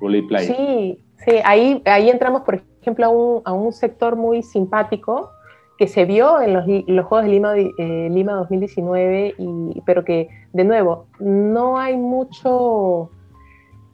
[0.00, 0.54] Vóley playa.
[0.54, 5.30] Sí, sí, ahí, ahí entramos, por ejemplo, a un, a un sector muy simpático
[5.78, 6.64] que se vio en los,
[7.06, 13.10] Juegos de Lima, eh, Lima 2019, y, pero que, de nuevo, no hay mucho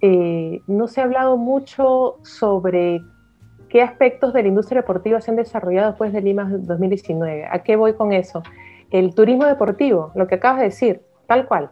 [0.07, 3.01] eh, no se ha hablado mucho sobre
[3.71, 7.47] qué aspectos de la industria deportiva se han desarrollado después de Lima 2019.
[7.51, 8.43] ¿A qué voy con eso?
[8.91, 11.71] El turismo deportivo, lo que acabas de decir, tal cual.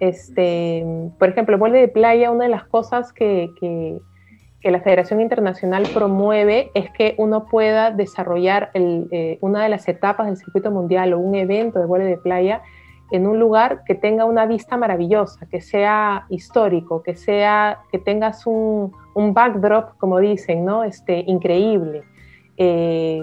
[0.00, 0.84] Este,
[1.16, 3.50] por ejemplo, el vuelo de playa, una de las cosas que,
[4.62, 10.36] la Federación Internacional promueve es que uno pueda desarrollar eh, una de las etapas del
[10.36, 12.62] circuito mundial o un evento de vuelo de playa
[13.10, 18.46] en un lugar que tenga una vista maravillosa, que sea histórico, que sea que tengas
[18.46, 20.84] un, un backdrop, como dicen, ¿no?
[20.84, 22.02] Este, increíble.
[22.56, 23.22] Eh,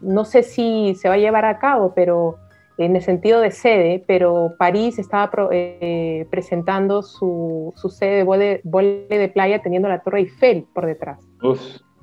[0.00, 2.36] no sé si se va a llevar a cabo, pero
[2.78, 9.06] en el sentido de sede, pero París estaba eh, presentando su, su, sede de vole,
[9.08, 11.18] de playa teniendo la Torre Eiffel por detrás.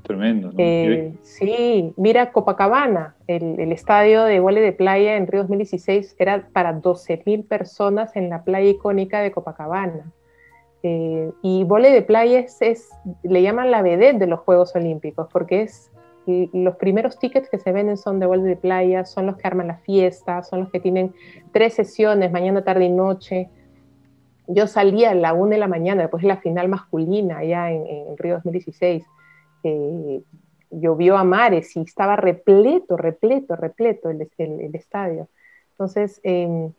[0.03, 0.51] Tremendo.
[0.57, 6.79] Eh, sí, mira Copacabana, el, estadio de vole de playa en Río 2016 era para
[6.79, 10.11] 12.000 personas en la playa icónica de Copacabana.
[10.83, 12.89] Eh, y vole de playa es,
[13.23, 15.89] le llaman la vedette de los Juegos Olímpicos, porque es
[16.53, 19.67] los primeros tickets que se venden son de vole de playa, son los que arman
[19.67, 21.13] la fiesta, son los que tienen
[21.51, 23.49] tres sesiones, mañana, tarde y noche.
[24.47, 27.85] Yo salía a la una de la mañana, después de la final masculina, allá en,
[27.87, 29.03] en Río 2016
[29.65, 30.21] eh,
[30.69, 35.27] llovió a mares y estaba repleto, repleto, repleto el, el, estadio.
[35.71, 36.71] Entonces, em,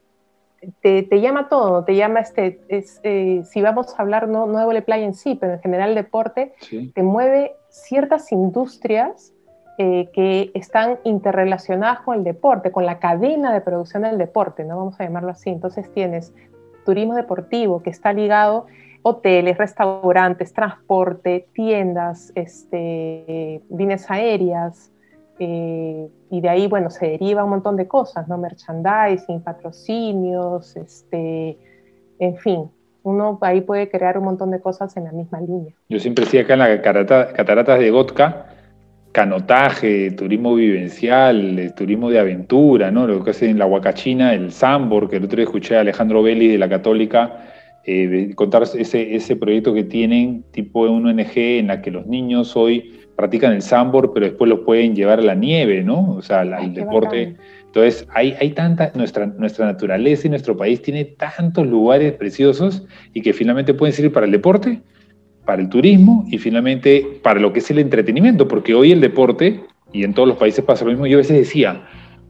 [0.82, 4.58] te, te, llama todo, te llama este, es, eh, si vamos a hablar no, no
[4.58, 6.54] de vole playa en sí, pero en general el deporte,
[6.94, 9.32] te mueve ciertas industrias
[9.78, 14.76] eh, que están interrelacionadas con el deporte, con la cadena de producción del deporte, ¿no?
[14.76, 15.50] Vamos a llamarlo así.
[15.50, 16.32] Entonces tienes
[16.84, 18.66] turismo deportivo que está ligado
[19.02, 24.90] hoteles, restaurantes, transporte, tiendas, este, líneas aéreas,
[25.38, 28.38] eh, y de ahí, bueno, se deriva un montón de cosas, ¿no?
[28.38, 31.58] Merchandising, patrocinios, este,
[32.18, 32.70] en fin,
[33.02, 35.72] uno ahí puede crear un montón de cosas en la misma línea.
[35.88, 38.46] Yo siempre decía acá en las cataratas de Gotka,
[39.16, 43.06] canotaje, turismo vivencial, turismo de aventura, ¿no?
[43.06, 46.22] Lo que hacen en la Huacachina, el Sambor, que el otro día escuché a Alejandro
[46.22, 47.48] Vélez de la Católica
[47.86, 52.54] eh, contar ese, ese proyecto que tienen, tipo una ONG en la que los niños
[52.56, 56.10] hoy practican el Sambor, pero después los pueden llevar a la nieve, ¿no?
[56.10, 57.36] O sea, el deporte.
[57.64, 63.22] Entonces, hay, hay tanta, nuestra, nuestra naturaleza y nuestro país tiene tantos lugares preciosos y
[63.22, 64.82] que finalmente pueden servir para el deporte,
[65.46, 69.64] para el turismo y finalmente para lo que es el entretenimiento, porque hoy el deporte,
[69.92, 71.86] y en todos los países pasa lo mismo, yo a veces decía,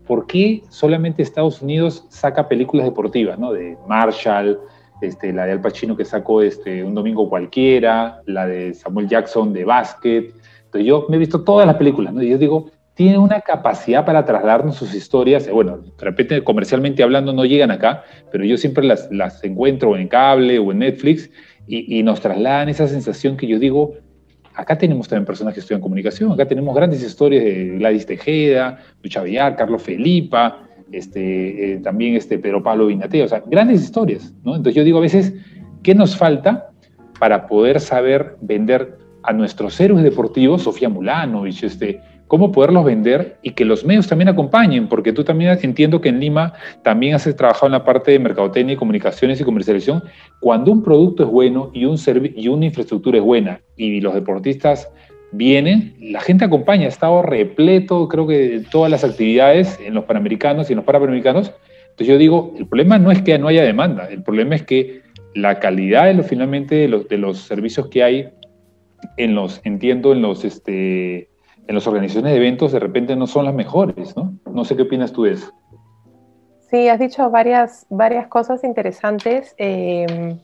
[0.06, 3.52] ¿por qué solamente Estados Unidos saca películas deportivas, ¿no?
[3.52, 4.60] De Marshall,
[5.00, 9.52] este, la de Al Pacino que sacó este, Un Domingo Cualquiera, la de Samuel Jackson
[9.52, 10.34] de básquet.
[10.66, 12.22] Entonces yo me he visto todas las películas, ¿no?
[12.22, 15.50] Y yo digo, tiene una capacidad para trasladarnos sus historias.
[15.50, 20.08] Bueno, de repente comercialmente hablando no llegan acá, pero yo siempre las, las encuentro en
[20.08, 21.30] cable o en Netflix
[21.66, 23.94] y, nos trasladan esa sensación que yo digo,
[24.54, 29.22] acá tenemos también personas que estudian comunicación, acá tenemos grandes historias de Gladys Tejeda, Lucha
[29.22, 30.62] Villar, Carlos Felipa,
[30.92, 34.54] este, eh, también este Pedro Pablo Vinateo, o sea, grandes historias, ¿no?
[34.54, 35.34] Entonces yo digo a veces,
[35.82, 36.70] ¿qué nos falta
[37.18, 43.52] para poder saber vender a nuestros héroes deportivos, Sofía Mulanovich, este, cómo poderlos vender y
[43.52, 46.52] que los medios también acompañen, porque tú también entiendo que en Lima
[46.82, 50.02] también has trabajado en la parte de mercadotecnia y comunicaciones y comercialización.
[50.40, 51.96] Cuando un producto es bueno y, un
[52.34, 54.90] y una infraestructura es buena y los deportistas
[55.32, 60.68] vienen, la gente acompaña, ha estado repleto, creo que todas las actividades en los Panamericanos
[60.68, 61.52] y en los Parapanamericanos.
[61.90, 65.02] Entonces yo digo, el problema no es que no haya demanda, el problema es que
[65.34, 68.28] la calidad de los, finalmente de los, de los servicios que hay
[69.16, 71.28] en los, entiendo, en los, este,
[71.68, 74.34] en las organizaciones de eventos de repente no son las mejores, ¿no?
[74.50, 75.52] No sé qué opinas tú de eso.
[76.70, 79.54] Sí, has dicho varias, varias cosas interesantes.
[79.56, 80.38] Em,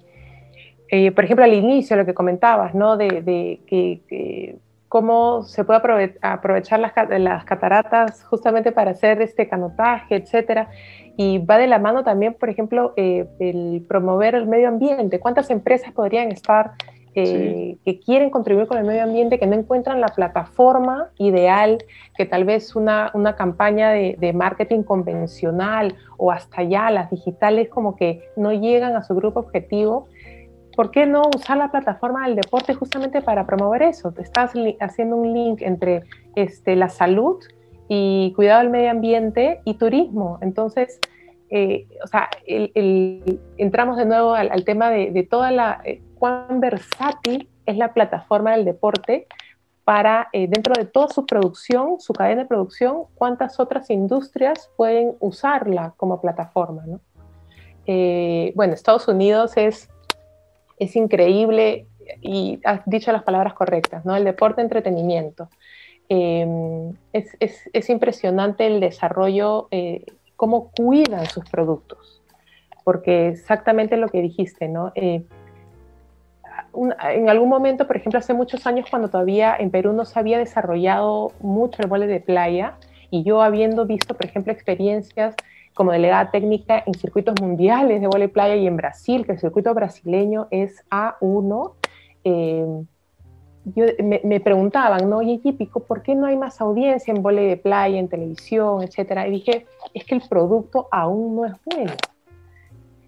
[0.89, 2.97] eh, por ejemplo, al inicio, lo que comentabas, ¿no?
[2.97, 4.57] De, que,
[4.89, 5.81] cómo se puede
[6.21, 10.69] aprovechar las, las, cataratas justamente para hacer este canotaje, etcétera.
[11.17, 15.19] Y va de la mano también, por ejemplo, eh, el promover el medio ambiente.
[15.19, 16.73] ¿Cuántas empresas podrían estar
[17.13, 21.79] que quieren contribuir con el medio ambiente, que no encuentran la plataforma ideal,
[22.17, 27.69] que tal vez una, una campaña de, de, marketing convencional o hasta ya las digitales
[27.69, 30.09] como que no llegan a su grupo objetivo.
[30.75, 34.13] ¿Por qué no usar la plataforma del deporte justamente para promover eso?
[34.13, 36.05] Te estás haciendo un link entre
[36.35, 37.43] este, la salud
[37.89, 40.39] y cuidado del medio ambiente y turismo.
[40.41, 40.99] Entonces,
[41.51, 45.83] eh, o sea, el, entramos de nuevo al, tema de, de toda la...
[46.23, 49.27] Cuán versátil es la plataforma del deporte
[49.83, 55.17] para, eh, dentro de toda su producción, su cadena de producción, cuántas otras industrias pueden
[55.19, 56.85] usarla como plataforma.
[56.87, 57.01] ¿no?
[57.89, 59.91] Eh, bueno, Estados Unidos es,
[60.79, 61.89] es increíble
[62.21, 64.15] y has dicho las palabras correctas, ¿no?
[64.15, 65.49] El deporte entretenimiento.
[66.09, 66.47] Eh,
[67.13, 67.37] es,
[67.73, 69.69] es, impresionante el desarrollo,
[70.37, 72.23] cómo cuidan sus productos,
[72.85, 74.93] porque exactamente lo que dijiste, ¿no?
[76.75, 80.39] En algún momento, por ejemplo, hace muchos años, cuando todavía en Perú no se había
[80.39, 82.77] desarrollado mucho el vole de playa,
[83.11, 85.35] y yo habiendo visto, por ejemplo, experiencias
[85.75, 89.73] como delegada técnica en circuitos mundiales de vole playa y en Brasil, que el circuito
[89.75, 91.73] brasileño es A1,
[92.25, 92.67] eh,
[93.65, 95.19] yo, me, preguntaban, ¿no?
[95.19, 99.29] Oye, típico, ¿por qué no hay más audiencia en vole de playa, en televisión, etcétera?
[99.29, 101.93] Y dije, es que el producto aún no es bueno.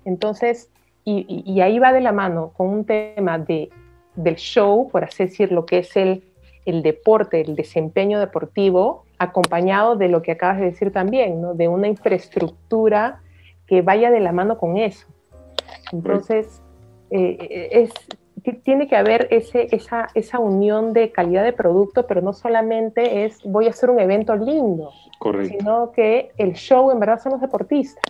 [0.05, 0.71] Entonces,
[1.05, 3.71] y, ahí va de la mano con un tema de,
[4.17, 6.25] del show, por así decir, lo que es el,
[6.65, 11.55] el deporte, el desempeño deportivo, acompañado de lo que acabas de decir también, ¿no?
[11.55, 13.21] de una infraestructura
[13.67, 15.07] que vaya de la mano con eso.
[15.93, 16.63] Entonces,
[17.11, 17.93] eh, es,
[18.63, 23.43] tiene que haber ese, esa, esa, unión de calidad de producto, pero no solamente es
[23.45, 24.91] voy a hacer un evento lindo,
[25.45, 28.03] sino que el show en verdad son los deportistas.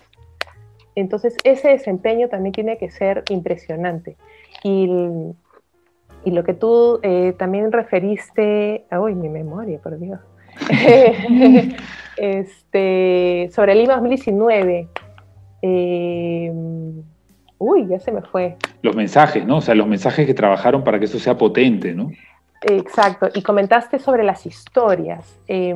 [0.95, 4.17] Entonces, ese desempeño también tiene que ser impresionante.
[4.63, 4.87] Y,
[6.25, 10.19] lo que tú eh, también referiste, uy, mi memoria, por Dios,
[12.17, 14.87] este, sobre el Lima 2019.
[17.59, 18.57] uy, ya se me fue.
[18.81, 19.57] Los mensajes, ¿no?
[19.57, 22.09] O sea, los mensajes que trabajaron para que eso sea potente, ¿no?
[22.61, 23.29] Exacto.
[23.33, 25.39] Y comentaste sobre las historias.
[25.47, 25.75] Eh,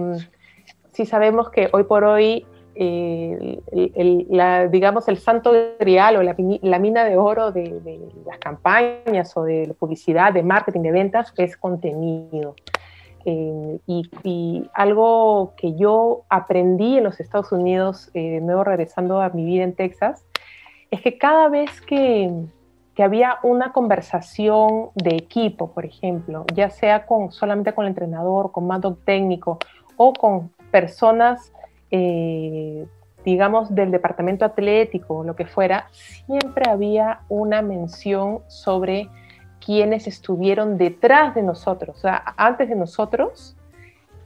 [0.93, 2.45] sí sabemos que hoy por hoy
[2.76, 9.43] el, la, digamos, el santo grial o la, mina de oro de, las campañas o
[9.43, 12.55] de publicidad, de marketing, de ventas, es contenido.
[13.26, 19.30] Eh, y, algo que yo aprendí en los Estados Unidos, eh, de nuevo regresando a
[19.30, 20.26] mi vida en Texas,
[20.89, 22.32] es que cada vez que,
[22.95, 28.51] que había una conversación de equipo, por ejemplo, ya sea con, solamente con el entrenador,
[28.51, 29.59] con mando técnico
[29.97, 31.51] o con personas,
[31.91, 32.85] eh,
[33.25, 39.09] digamos, del departamento atlético o lo que fuera, siempre había una mención sobre
[39.63, 43.55] quienes estuvieron detrás de nosotros, o sea, antes de nosotros,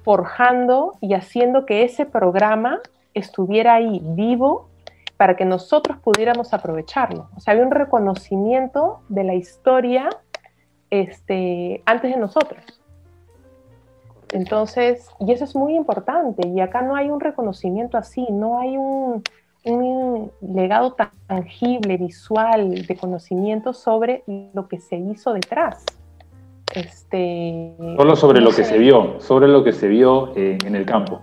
[0.04, 2.82] forjando y haciendo que ese programa
[3.14, 4.70] estuviera ahí vivo
[5.18, 7.30] para que nosotros pudiéramos aprovecharlo.
[7.36, 10.10] O sea, había un reconocimiento de la historia
[10.90, 12.83] este, antes de nosotros.
[14.34, 18.78] Entonces, y eso es muy importante, y acá no hay un reconocimiento así, no hay
[18.78, 19.22] un,
[19.64, 20.96] un legado
[21.28, 25.86] tangible, visual, de conocimiento sobre lo que se hizo detrás.
[26.74, 30.88] Este, Solo sobre lo que se vio, sobre lo que se vio eh, en el
[30.88, 31.22] campo.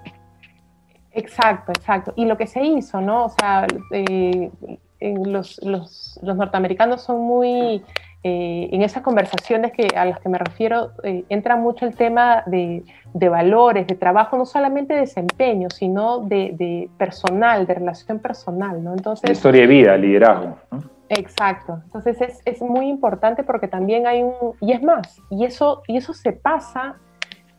[1.11, 2.13] Exacto, exacto.
[2.15, 3.25] Y lo que se hizo, ¿no?
[3.25, 4.53] O sea, eh,
[5.01, 7.83] los, los, los, norteamericanos son muy,
[8.23, 12.43] eh, en esas conversaciones que, a las que me refiero, eh, entra mucho el tema
[12.45, 18.19] de, de, valores, de trabajo, no solamente de desempeño, sino de, de personal, de relación
[18.19, 18.93] personal, ¿no?
[18.93, 19.31] Entonces...
[19.31, 20.59] historia de vida, liderazgo.
[20.71, 20.83] ¿no?
[21.09, 21.81] Exacto.
[21.85, 24.35] Entonces es, es, muy importante porque también hay un...
[24.61, 26.97] Y es más, y eso, y eso se pasa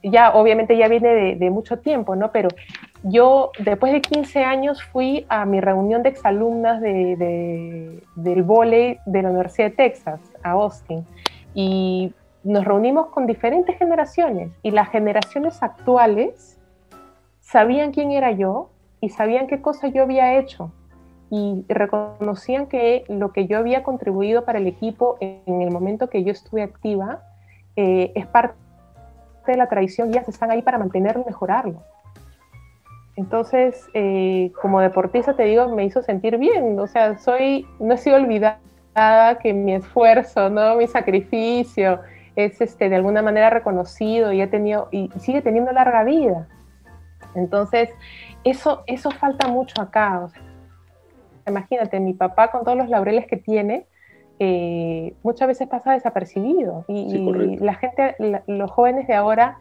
[0.03, 2.31] ya obviamente ya viene de, de, mucho tiempo, ¿no?
[2.31, 2.49] Pero
[3.03, 8.99] yo después de 15 años fui a mi reunión de exalumnas de, de, del volei
[9.05, 11.05] de la Universidad de Texas, a Austin,
[11.53, 16.59] y nos reunimos con diferentes generaciones y las generaciones actuales
[17.39, 20.71] sabían quién era yo y sabían qué cosa yo había hecho
[21.29, 26.23] y reconocían que lo que yo había contribuido para el equipo en el momento que
[26.23, 27.23] yo estuve activa
[27.75, 28.55] eh, es parte
[29.47, 31.83] de la tradición y ya están ahí para mantenerlo y mejorarlo.
[33.21, 36.79] Entonces, eh, como deportista, te digo, me hizo sentir bien.
[36.79, 38.57] O sea, soy, no he sido olvidada
[39.39, 40.75] que mi esfuerzo, ¿no?
[40.75, 41.99] mi sacrificio
[42.35, 46.47] es este, de alguna manera reconocido y, he tenido, y sigue teniendo larga vida.
[47.35, 47.91] Entonces,
[48.43, 50.21] eso, eso falta mucho acá.
[50.21, 50.41] O sea,
[51.47, 53.85] imagínate, mi papá con todos los laureles que tiene,
[54.39, 59.59] eh, muchas veces pasa desapercibido y, y la gente, la, los jóvenes de ahora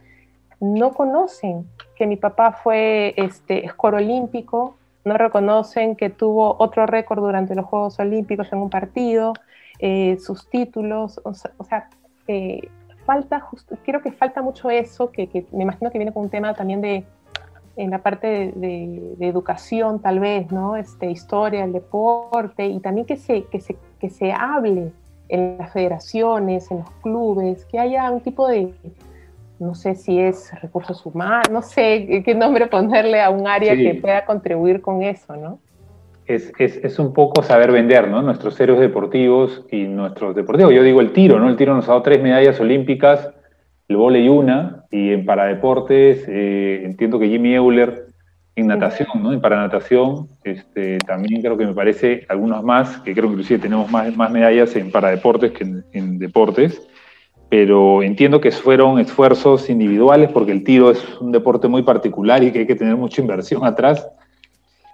[0.60, 7.20] no conocen que mi papá fue este, escoro olímpico, no reconocen que tuvo otro récord
[7.20, 9.32] durante los Juegos Olímpicos en un partido,
[9.78, 11.88] eh, sus títulos, o sea,
[12.28, 12.68] eh,
[13.06, 16.30] falta, justo, creo que falta mucho eso, que, que, me imagino que viene con un
[16.30, 17.04] tema también de,
[17.76, 20.76] en la parte de, de, de, educación tal vez, ¿no?
[20.76, 24.92] Este, historia, el deporte, y también que se, que, se, que se hable
[25.28, 28.74] en las federaciones, en los clubes, que haya un tipo de,
[29.60, 33.82] no sé si es recursos humanos, no sé qué nombre ponerle a un área sí.
[33.82, 35.60] que pueda contribuir con eso, ¿no?
[36.26, 38.22] Es, es, es, un poco saber vender, ¿no?
[38.22, 40.72] Nuestros héroes deportivos y nuestros deportivos.
[40.72, 41.48] Yo digo el tiro, ¿no?
[41.48, 43.30] El tiro nos ha dado tres medallas olímpicas,
[43.88, 48.06] el vóley una, y en paradeportes eh, entiendo que Jimmy Euler
[48.56, 49.32] en natación, ¿no?
[49.32, 53.90] En paranatación, este, también creo que me parece algunos más, que creo que inclusive tenemos
[53.90, 56.80] más, más medallas en paradeportes que en, en deportes
[57.50, 62.52] pero entiendo que fueron esfuerzos individuales porque el tiro es un deporte muy particular y
[62.52, 64.08] que hay que tener mucha inversión atrás,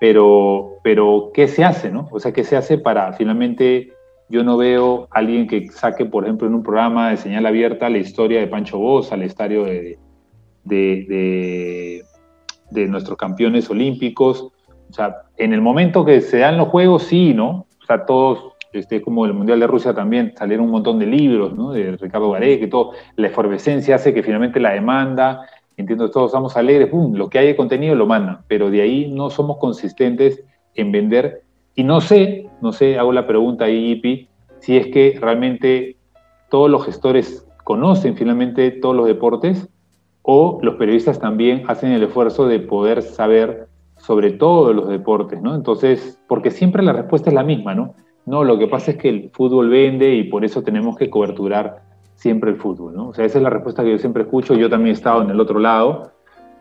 [0.00, 2.08] pero, pero ¿qué se hace, no?
[2.10, 3.92] O sea, ¿qué se hace para finalmente,
[4.30, 7.90] yo no veo a alguien que saque, por ejemplo, en un programa de señal abierta
[7.90, 9.98] la historia de Pancho Bosa, la historia de,
[10.64, 12.04] de, de,
[12.70, 14.50] de nuestros campeones olímpicos,
[14.88, 17.66] o sea, en el momento que se dan los juegos, sí, ¿no?
[17.82, 21.54] O sea, todos este, como el Mundial de Rusia también salieron un montón de libros,
[21.54, 21.72] ¿no?
[21.72, 25.46] De Ricardo Gareca que todo, la efervescencia hace que finalmente la demanda,
[25.76, 27.14] entiendo, todos estamos alegres, ¡pum!
[27.14, 30.42] lo que hay de contenido lo mandan, pero de ahí no somos consistentes
[30.74, 31.42] en vender.
[31.74, 34.28] Y no sé, no sé, hago la pregunta ahí, Ipi,
[34.60, 35.96] si es que realmente
[36.48, 39.68] todos los gestores conocen finalmente todos los deportes
[40.22, 43.68] o los periodistas también hacen el esfuerzo de poder saber
[43.98, 45.54] sobre todos los deportes, ¿no?
[45.54, 47.94] Entonces, porque siempre la respuesta es la misma, ¿no?
[48.26, 51.82] No, lo que pasa es que el fútbol vende y por eso tenemos que coberturar
[52.16, 53.08] siempre el fútbol, ¿no?
[53.08, 54.54] O sea, esa es la respuesta que yo siempre escucho.
[54.54, 56.10] Yo también he estado en el otro lado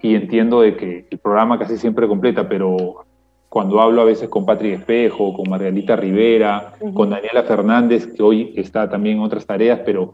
[0.01, 3.05] y entiendo de que el programa casi siempre completa, pero
[3.49, 6.93] cuando hablo a veces con Patrick Espejo, con Margarita Rivera, uh -huh.
[6.93, 10.13] con Daniela Fernández, que hoy está también en otras tareas, pero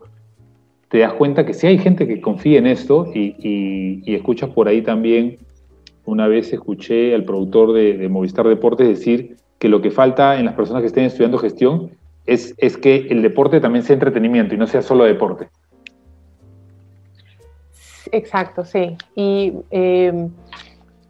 [0.89, 4.51] te das cuenta que sí hay gente que confía en esto y, y, y escuchas
[4.51, 5.37] por ahí también,
[6.05, 10.45] una vez escuché al productor de, de Movistar Deportes decir que lo que falta en
[10.45, 11.91] las personas que estén estudiando gestión
[12.25, 15.49] es, es que el deporte también sea entretenimiento y no sea solo deporte.
[18.11, 18.97] Exacto, sí.
[19.15, 20.29] Y eh,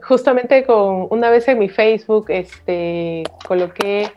[0.04, 4.12] justamente con una vez en mi Facebook este, coloqué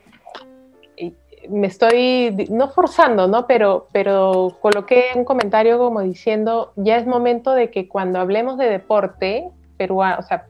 [1.48, 3.46] me estoy, no forzando, ¿no?
[3.46, 8.68] Pero, pero coloqué un comentario como diciendo, ya es momento de que cuando hablemos de
[8.68, 10.46] deporte peruano, o sea,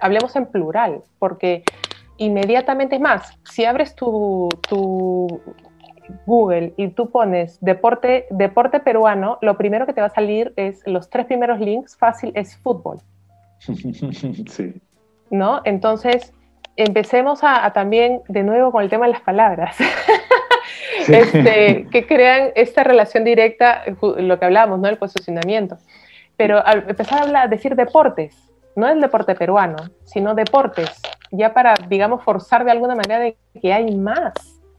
[0.00, 1.64] hablemos en plural, porque
[2.18, 5.40] inmediatamente es más, si abres tu, tu
[6.26, 10.82] Google y tú pones deporte, deporte peruano, lo primero que te va a salir es
[10.86, 13.00] los tres primeros links, fácil, es fútbol.
[14.48, 14.74] Sí.
[15.30, 15.60] ¿No?
[15.64, 16.32] Entonces,
[16.76, 19.76] empecemos a, también de nuevo con el tema de las palabras.
[21.08, 24.88] este, que crean esta relación directa, lo que hablábamos, ¿no?
[24.88, 25.76] El posicionamiento.
[26.36, 28.34] Pero al empezar a hablar, decir deportes,
[28.76, 33.72] no el deporte peruano, sino deportes, ya para, digamos, forzar de alguna manera de que
[33.72, 34.32] hay más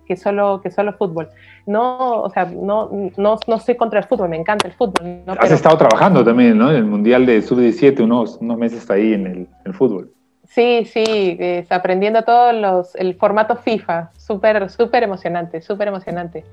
[0.07, 1.29] que solo, que solo fútbol.
[1.67, 5.23] No, o sea, no, no, no estoy contra el fútbol, me encanta el fútbol.
[5.37, 6.71] Has estado trabajando también, ¿no?
[6.71, 10.11] En el Mundial de Sub-17, unos, unos meses ahí en el, el fútbol.
[10.49, 11.37] Sí, sí,
[11.69, 16.43] aprendiendo todo los, el formato FIFA, súper, súper emocionante, súper emocionante.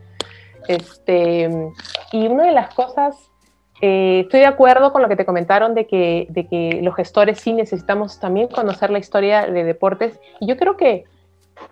[0.69, 1.49] Este,
[2.13, 3.17] y una de las cosas,
[3.81, 7.53] eh, estoy de acuerdo con lo que te comentaron de que, de los gestores sí
[7.53, 10.19] necesitamos también conocer la historia de deportes.
[10.41, 11.05] Y yo creo que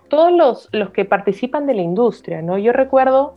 [0.09, 0.33] todos
[0.71, 2.59] los, que participan de la industria, ¿no?
[2.59, 3.37] Yo recuerdo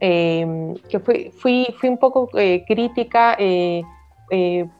[0.00, 3.82] eh, que fui, un poco eh, crítica eh,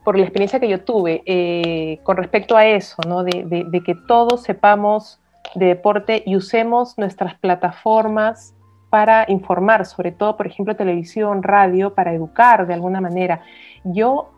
[0.04, 3.24] por la experiencia que yo tuve con respecto a eso, ¿no?
[3.24, 5.20] de, que todos sepamos
[5.54, 8.54] de deporte y usemos nuestras plataformas
[8.90, 13.42] para informar, sobre todo, por ejemplo, televisión, radio, para educar de alguna manera.
[13.84, 14.30] Yo,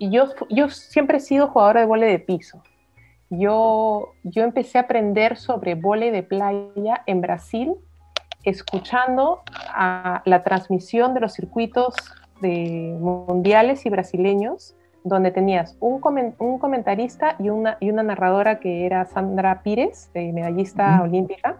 [0.00, 2.62] yo, yo siempre he sido jugadora de vole de piso.
[3.30, 7.74] Yo, yo empecé a aprender sobre vole de playa en Brasil,
[8.44, 11.94] escuchando a la transmisión de los circuitos
[12.40, 16.00] de mundiales y brasileños, donde tenías un,
[16.38, 21.58] un comentarista y una, y una narradora que era Sandra Pires, medallista olímpica.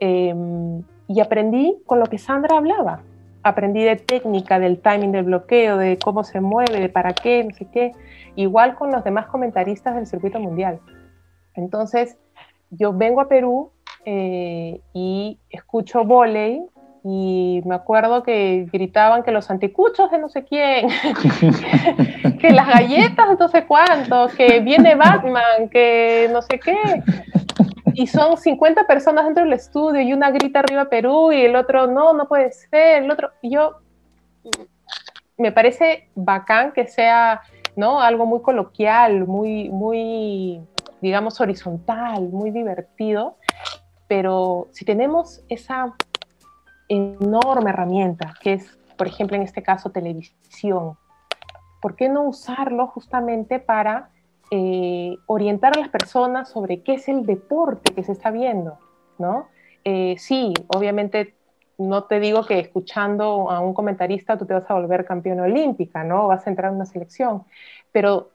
[0.00, 0.82] Em,
[1.12, 3.02] y aprendí con lo que Sandra hablaba.
[3.42, 7.54] Aprendí de técnica, del timing del bloqueo, de cómo se mueve, de para qué, no
[7.54, 7.92] sé qué.
[8.34, 10.80] Igual con los demás comentaristas del circuito mundial.
[11.54, 12.16] Entonces,
[12.70, 13.72] yo vengo a Perú
[14.06, 16.62] eh, y escucho volei
[17.04, 20.88] y me acuerdo que gritaban que los anticuchos de no sé quién,
[22.40, 27.02] que las galletas de no sé cuánto, que viene Batman, que no sé qué.
[27.94, 31.86] Y son 50 personas dentro del estudio y una grita arriba Perú y el otro
[31.86, 33.30] no, no puede ser, el otro.
[33.42, 33.78] Yo
[35.36, 37.42] me parece bacán que sea
[37.76, 38.00] ¿no?
[38.00, 40.60] algo muy coloquial, muy, muy,
[41.00, 43.36] digamos, horizontal, muy divertido,
[44.08, 45.94] pero si tenemos esa
[46.88, 50.98] enorme herramienta, que es, por ejemplo, en este caso, televisión.
[51.80, 54.10] ¿Por qué no usarlo justamente para
[54.54, 58.76] eh, orientar a las personas sobre qué es el deporte que se está viendo?
[59.18, 59.48] ¿no?
[59.82, 61.34] Eh, sí, obviamente
[61.78, 66.04] no te digo que escuchando a un comentarista tú te vas a volver campeón olímpica,
[66.04, 66.28] ¿no?
[66.28, 67.44] Vas a entrar en una selección,
[67.92, 68.30] pero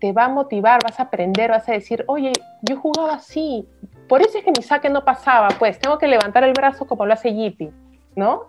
[0.00, 3.64] te va a motivar, vas a aprender, vas a decir, oye, yo jugaba así,
[4.08, 7.06] por eso es que mi saque no pasaba, pues tengo que levantar el brazo como
[7.06, 7.70] lo hace Yipi.
[8.16, 8.44] ¿no?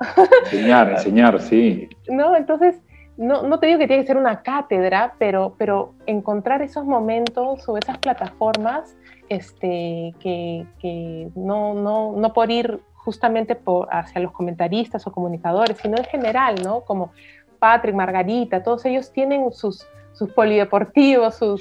[0.45, 1.87] Enseñar, enseñar, sí.
[2.09, 2.81] No, entonces,
[3.21, 7.69] no, no, te digo que tiene que ser una cátedra, pero, pero encontrar esos momentos
[7.69, 8.97] o esas plataformas
[9.29, 15.77] este, que, que no, no, no por ir justamente por, hacia los comentaristas o comunicadores,
[15.77, 16.81] sino en general, ¿no?
[16.81, 17.11] Como
[17.59, 21.59] Patrick, Margarita, todos ellos tienen sus, sus polideportivos, sus,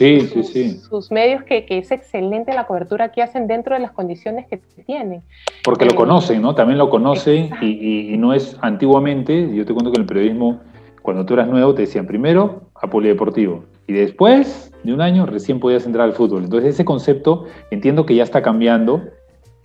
[0.89, 4.57] sus, medios, que, que, es excelente la cobertura que hacen dentro de las condiciones que
[4.87, 5.23] tienen.
[5.63, 6.55] Porque lo eh, conocen, ¿no?
[6.55, 10.61] También lo conocen y, y, no es antiguamente, yo te cuento que en el periodismo,
[11.03, 15.61] cuando tú eras nuevo, te decían primero a polideportivo y después de un año recién
[15.61, 16.45] podías entrar al fútbol.
[16.45, 19.03] Entonces ese concepto entiendo que ya está cambiando,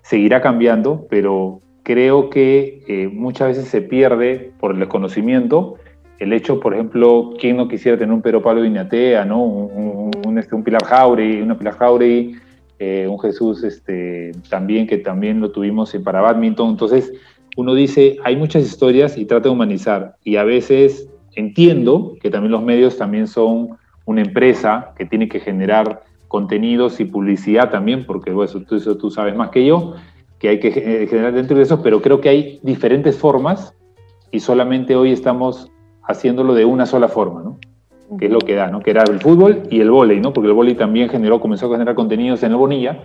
[0.02, 5.78] seguirá cambiando, pero creo que eh, muchas veces se pierde por el desconocimiento
[6.20, 9.44] el hecho, por ejemplo, quién no quisiera tener un Pedro Pablo Viñatea, ¿no?
[9.44, 12.36] Un, este, un Pilar Jauregui, una Pilar Jauregui,
[12.80, 16.70] eh, un Jesús este, también, que también lo tuvimos para badminton.
[16.70, 17.12] Entonces,
[17.58, 20.16] uno dice, hay muchas historias y trata de humanizar.
[20.24, 25.40] Y a veces entiendo que también los medios también son una empresa que tiene que
[25.40, 29.96] generar contenidos y publicidad también, porque bueno, eso, eso tú sabes más que yo,
[30.40, 33.74] que hay que generar dentro de eso, pero creo que hay diferentes formas
[34.32, 35.72] y solamente hoy estamos
[36.04, 37.58] haciéndolo de una sola forma, ¿no?
[38.20, 38.82] Que es lo que da, ¿no?
[38.82, 40.34] Que era el fútbol y el vóley, ¿no?
[40.34, 43.04] Porque el vóley también generó, comenzó a generar contenidos en el Bonilla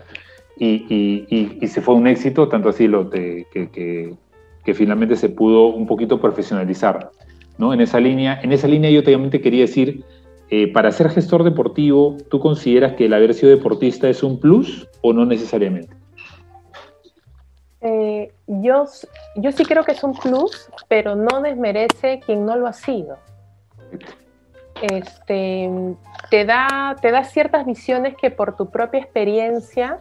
[0.59, 1.27] y,
[1.61, 5.87] y, se fue un éxito, tanto así lo que, que, que, finalmente se pudo un
[5.87, 7.11] poquito profesionalizar,
[7.61, 7.73] ¿no?
[7.75, 10.03] En esa línea, en esa línea yo también te quería decir,
[10.49, 14.89] eh, para ser gestor deportivo, ¿tú consideras que el haber sido deportista es un plus
[15.03, 15.95] o no necesariamente?
[17.83, 18.87] Eh, yo,
[19.37, 23.17] yo sí creo que es un plus, pero no desmerece quien no lo ha sido.
[24.83, 25.71] Este,
[26.31, 30.01] te, da, te da ciertas visiones que por tu propia experiencia,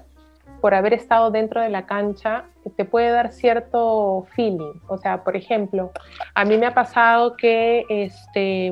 [0.60, 2.46] por haber estado dentro de la cancha,
[2.76, 4.80] te puede dar cierto feeling.
[4.88, 5.92] O sea, por ejemplo,
[6.34, 8.72] a mí me ha pasado que, este,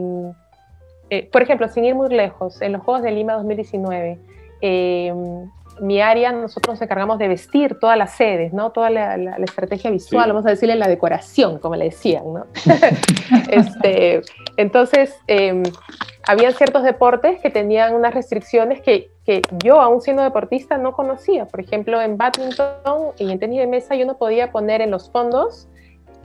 [1.10, 4.20] eh, por ejemplo, sin ir muy lejos, en los Juegos de Lima 2019,
[4.62, 5.14] eh,
[5.80, 8.72] mi área, nosotros nos encargamos de vestir todas las sedes, ¿no?
[8.72, 12.46] Toda la, estrategia visual, vamos a decirle la decoración, como le decían, ¿no?
[13.50, 14.22] este,
[14.58, 15.64] entonces, eh,
[16.28, 21.46] habían ciertos deportes que tenían unas restricciones que, que, yo, aún siendo deportista, no conocía.
[21.46, 25.12] Por ejemplo, en badminton y en tenis de mesa yo no podía poner en los
[25.12, 25.70] fondos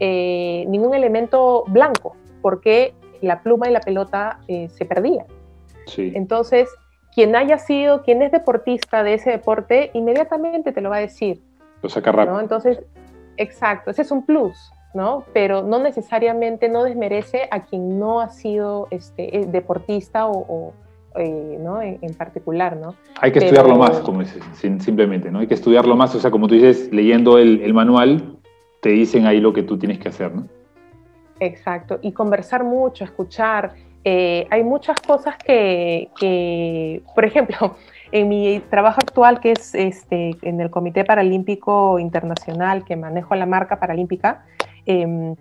[0.01, 5.27] eh, ningún elemento blanco, porque la pluma y la pelota eh, se perdían.
[5.87, 6.13] Sí.
[6.15, 6.69] Entonces,
[7.15, 11.43] quien haya sido, quien es deportista de ese deporte, inmediatamente te lo va a decir.
[11.83, 12.41] Lo saca rápido.
[12.41, 12.81] Entonces,
[13.37, 14.57] exacto, ese es un plus,
[14.95, 15.25] ¿no?
[15.33, 20.73] Pero no necesariamente no desmerece a quien no ha sido este, eh, deportista o,
[21.17, 21.81] eh, ¿no?
[21.83, 22.95] En, particular, ¿no?
[23.21, 25.41] Hay que estudiarlo más, como dices, simplemente, ¿no?
[25.41, 28.39] Hay que estudiarlo más, o sea, como tú dices, leyendo el, el manual,
[28.81, 30.47] te dicen ahí lo que tú tienes que hacer, ¿no?
[31.41, 33.75] Exacto, y conversar mucho, escuchar,
[34.05, 37.77] eh, hay muchas cosas que, por ejemplo,
[38.13, 43.47] en mi trabajo actual, que es este, en el Comité Paralímpico Internacional, que manejo la
[43.47, 44.45] marca paralímpica,
[44.87, 45.35] em,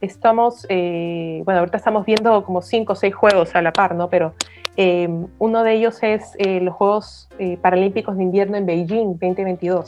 [0.00, 4.08] estamos, eh, bueno, ahorita estamos viendo como cinco o seis juegos a la par, ¿no?
[4.08, 4.34] Pero
[4.76, 7.28] em, uno de ellos es eh, los Juegos
[7.60, 9.84] Paralímpicos de Invierno en Beijing 2022.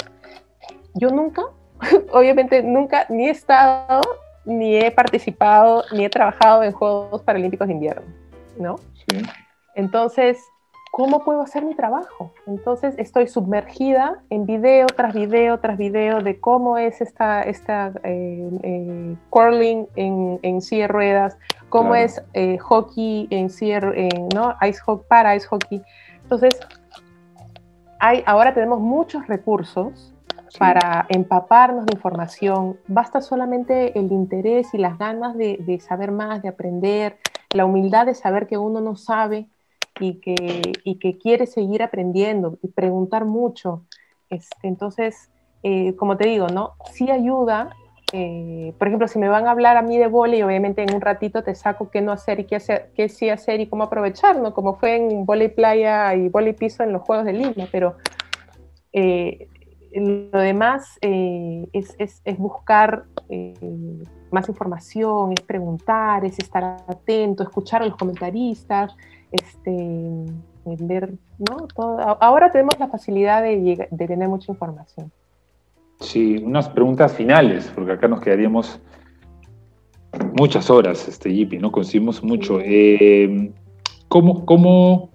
[0.94, 1.42] Yo nunca,
[2.12, 4.00] obviamente nunca, ni he estado,
[4.44, 8.20] ni he participado, ni he trabajado en Juegos Paralímpicos de Invierno.
[8.58, 8.76] ¿no?
[9.74, 10.38] Entonces,
[10.90, 12.32] ¿cómo puedo hacer mi trabajo?
[12.46, 18.50] Entonces, estoy sumergida en video tras video tras video de cómo es esta, esta eh,
[18.62, 21.38] eh, curling en, en silla de ruedas,
[21.68, 23.80] cómo es eh, hockey en silla,
[24.34, 24.56] ¿no?
[24.68, 25.82] Ice hockey para ice hockey.
[26.22, 26.58] Entonces,
[27.98, 30.12] hay, ahora tenemos muchos recursos
[30.58, 32.78] para empaparnos de información.
[32.88, 37.18] Basta solamente el interés y las ganas de, de saber más, de aprender,
[37.50, 39.48] la humildad de saber que uno no sabe
[40.00, 43.84] y que, y que quiere seguir aprendiendo y preguntar mucho.
[44.30, 45.30] Este, entonces,
[45.62, 46.72] eh, como te digo, ¿no?
[46.92, 47.70] Sí ayuda.
[48.12, 51.00] Eh, por ejemplo, si me van a hablar a mí de volei, obviamente en un
[51.00, 54.38] ratito te saco qué no hacer y qué, hacer, qué sí hacer y cómo aprovechar,
[54.40, 54.54] ¿no?
[54.54, 57.96] Como fue en volei playa y volei piso en los Juegos de Lima, pero
[58.92, 59.48] eh,
[59.92, 63.04] lo demás es, es, es, buscar
[64.30, 68.94] más información, es preguntar, es estar atento, escuchar a los comentaristas,
[69.32, 70.26] este,
[70.64, 71.66] ver, ¿no?
[72.20, 75.10] ahora tenemos la facilidad de, de, tener mucha información.
[76.00, 78.80] Sí, unas preguntas finales, porque acá nos quedaríamos
[80.38, 81.70] muchas horas, este Yipi, ¿no?
[81.70, 82.58] Conseguimos mucho.
[82.62, 83.52] Eh,
[84.08, 85.10] ¿cómo, cómo,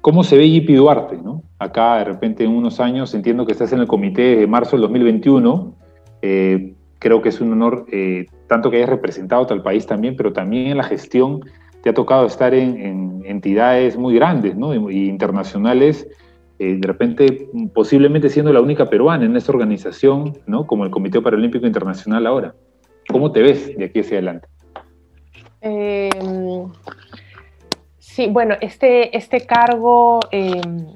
[0.00, 1.42] cómo, se ve Yipi Duarte, ¿no?
[1.58, 4.82] Acá, de repente, en unos años, entiendo que estás en el comité de marzo del
[4.82, 5.74] 2021.
[6.22, 10.32] Eh, creo que es un honor eh, tanto que hayas representado al país también, pero
[10.32, 11.40] también en la gestión
[11.82, 14.90] te ha tocado estar en, entidades muy grandes ¿no?
[14.90, 16.06] y, internacionales,
[16.58, 20.66] eh, de repente posiblemente siendo la única peruana en esta organización, ¿no?
[20.66, 22.54] como el Comité Paralímpico Internacional ahora.
[23.08, 24.48] ¿Cómo te ves de aquí hacia adelante?
[25.60, 26.70] Em,
[27.98, 30.94] sí, bueno, este, este cargo em,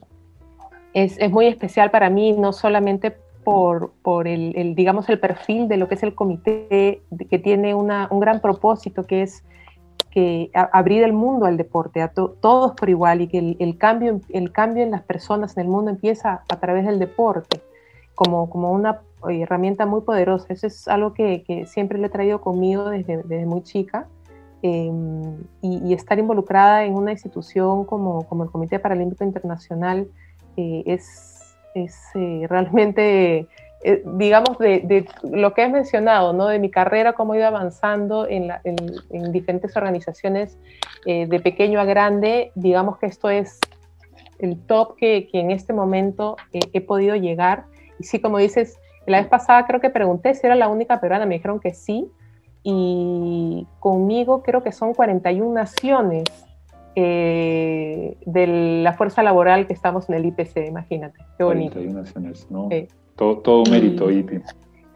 [0.92, 3.16] es, es, muy especial para mí, no solamente
[3.46, 8.40] por, el, digamos, el perfil de lo que es el comité, que tiene un gran
[8.40, 9.44] propósito, que es
[10.16, 14.50] que abrir el mundo al deporte, a todos por igual, y que el, cambio, el
[14.50, 17.60] cambio en las personas, en el mundo, empieza a través del deporte,
[18.14, 20.46] como, como una herramienta muy poderosa.
[20.54, 24.08] Eso es algo que, siempre le he traído conmigo desde, desde muy chica.
[24.62, 30.08] Em, y, estar involucrada en una institución como, como el Comité Paralímpico Internacional
[30.56, 31.36] eh, es
[31.76, 33.46] es eh, realmente,
[33.84, 36.48] eh, digamos, de, lo que has mencionado, ¿no?
[36.48, 38.50] De mi carrera, cómo he ido avanzando en,
[39.32, 40.58] diferentes organizaciones
[41.04, 43.60] eh, de pequeño a grande, digamos que esto es
[44.38, 47.64] el top que, en este momento he podido llegar.
[47.98, 51.26] Y sí, como dices, la vez pasada creo que pregunté si era la única peruana,
[51.26, 52.10] me dijeron que sí,
[52.62, 56.24] y conmigo creo que son 41 naciones
[56.96, 58.46] eh, de
[58.82, 61.18] la fuerza laboral que estamos en el IPC, imagínate.
[61.38, 61.78] Qué bonito.
[62.50, 62.68] ¿no?
[63.16, 64.42] Todo, todo mérito, IPI.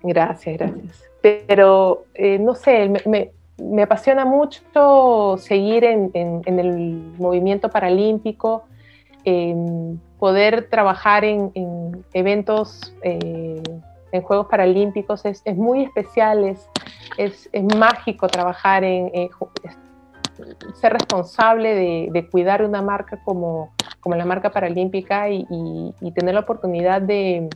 [0.03, 1.05] Gracias, gracias.
[1.23, 8.65] Pero, eh, no sé, me, me, apasiona mucho seguir en, en, el movimiento paralímpico,
[10.19, 13.63] poder trabajar en, eventos eh,
[14.13, 16.69] en Juegos Paralímpicos es, es muy especial, es,
[17.53, 19.11] es, mágico trabajar en,
[20.75, 25.47] ser responsable de, de, cuidar una marca como, como la marca paralímpica y,
[26.01, 27.49] y, tener la oportunidad de,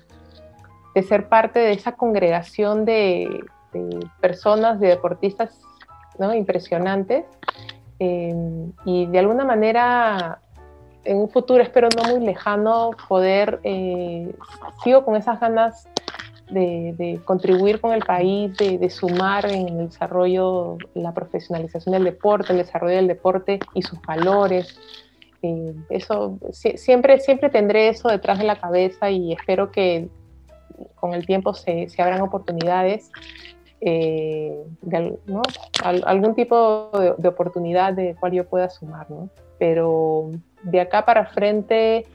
[0.95, 3.45] de, ser parte de esa congregación de,
[4.20, 5.61] personas, de deportistas
[6.18, 6.34] ¿no?
[6.34, 7.24] impresionantes.
[8.01, 8.34] Eh,
[8.84, 10.40] y de alguna manera
[11.05, 14.34] en un futuro, espero no muy lejano, poder, eh,
[14.82, 15.86] sigo con esas ganas
[16.51, 22.59] de, contribuir con el país, de, sumar en el desarrollo, la profesionalización del deporte, el
[22.59, 24.78] desarrollo del deporte y sus valores.
[25.42, 30.09] Eh, eso, siempre, siempre tendré eso detrás de la cabeza y espero que
[30.94, 33.10] con el tiempo se, se abran oportunidades,
[33.80, 35.18] eh, de,
[35.82, 39.28] algún tipo de, de, oportunidad de cual yo pueda sumar, ¿no?
[39.58, 40.30] Pero
[40.62, 42.06] de acá para frente,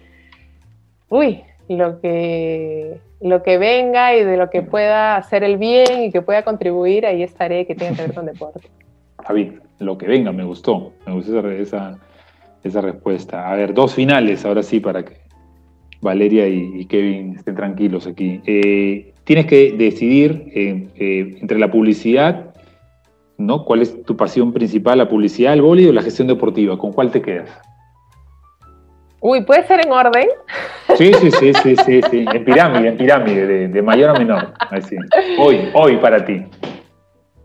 [1.10, 6.12] uy, lo que, lo que venga y de lo que pueda hacer el bien y
[6.12, 8.68] que pueda contribuir, ahí estaré, que tenga que ver con deporte.
[9.24, 11.98] Javi, lo que venga, me gustó, me gustó esa,
[12.64, 13.50] esa, respuesta.
[13.50, 15.18] A ver, dos finales, ahora sí, para que
[16.02, 18.42] Valeria y, Kevin estén tranquilos aquí.
[18.46, 22.54] Eh, tienes que decidir eh, eh, entre la publicidad,
[23.38, 23.66] ¿no?
[23.66, 26.78] ¿Cuál es tu pasión principal, la publicidad, el boli o la gestión deportiva?
[26.78, 27.50] ¿Con cuál te quedas?
[29.22, 30.30] Uy, ¿puede ser en orden?
[30.96, 32.26] Sí, sí, sí, sí, sí, sí.
[32.34, 34.54] En pirámide, en pirámide, de, mayor a menor.
[34.60, 34.96] Así.
[35.38, 36.46] Hoy, hoy para ti.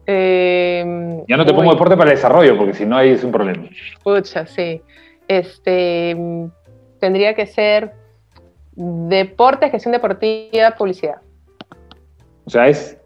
[0.06, 3.32] Em, ya no te pongo deporte para el desarrollo, porque si no ahí es un
[3.32, 3.64] problema.
[4.04, 4.80] Pucha, sí.
[5.26, 6.16] Este
[7.00, 8.03] tendría que ser
[8.76, 11.16] deporte, gestión deportiva, publicidad.
[12.44, 12.98] O sea, es.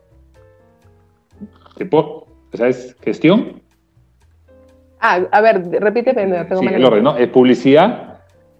[1.93, 3.63] o sea, es gestión.
[5.01, 6.45] Ah, a ver, repíteme.
[6.45, 7.17] Tengo sí, el orden, ¿no?
[7.17, 8.09] Es publicidad,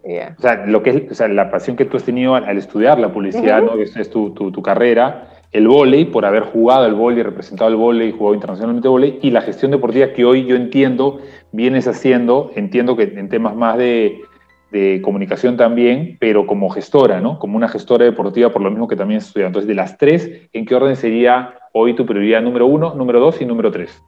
[0.05, 2.99] o sea, lo que es, o sea, la pasión que tú has tenido al, estudiar
[2.99, 3.75] la publicidad, ¿no?
[3.75, 8.13] es, es tu, tu, carrera, el vóley, por haber jugado el vóley, representado el vóley,
[8.13, 11.21] jugado internacionalmente vóley, y la gestión deportiva que hoy yo entiendo
[11.53, 14.23] vienes haciendo, entiendo que en temas más de,
[14.71, 17.39] de comunicación también, pero como gestora, ¿no?
[17.39, 19.49] Como una gestora deportiva, por lo mismo que también has estudiado.
[19.49, 23.41] Entonces, de las tres, ¿en qué orden sería hoy tu prioridad número uno, número dos
[23.41, 24.03] y número tres?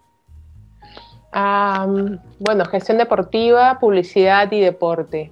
[1.33, 5.31] bueno, gestión deportiva, publicidad y deporte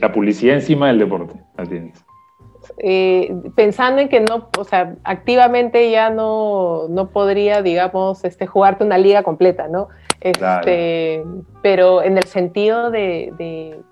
[0.00, 2.04] la publicidad encima del deporte, la tienes.
[2.78, 8.84] Eh, pensando en que no, o sea, activamente ya no, no podría, digamos, este, jugarte
[8.84, 9.88] una liga completa, ¿no?
[10.20, 11.24] Este,
[11.62, 13.82] Pero en el sentido de,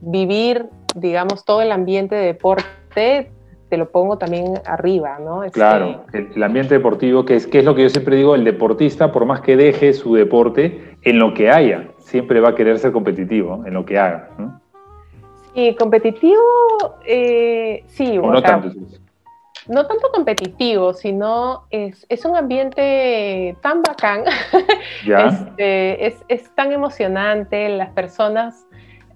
[0.00, 3.30] vivir, digamos, todo el ambiente de deporte,
[3.68, 5.42] te lo pongo también arriba, ¿no?
[5.42, 8.44] Este, claro, el, ambiente deportivo, que es, que es lo que yo siempre digo, el
[8.44, 12.78] deportista, por más que deje su deporte, en lo que haya, siempre va a querer
[12.78, 14.60] ser competitivo, en lo que haga, ¿no?
[15.56, 16.36] Y competitivo,
[17.06, 18.18] eh, sí.
[18.18, 18.78] no tanto.
[19.68, 24.24] No tanto competitivo, sino es, es un ambiente tan bacán,
[25.06, 28.66] este, es, es, tan emocionante, las personas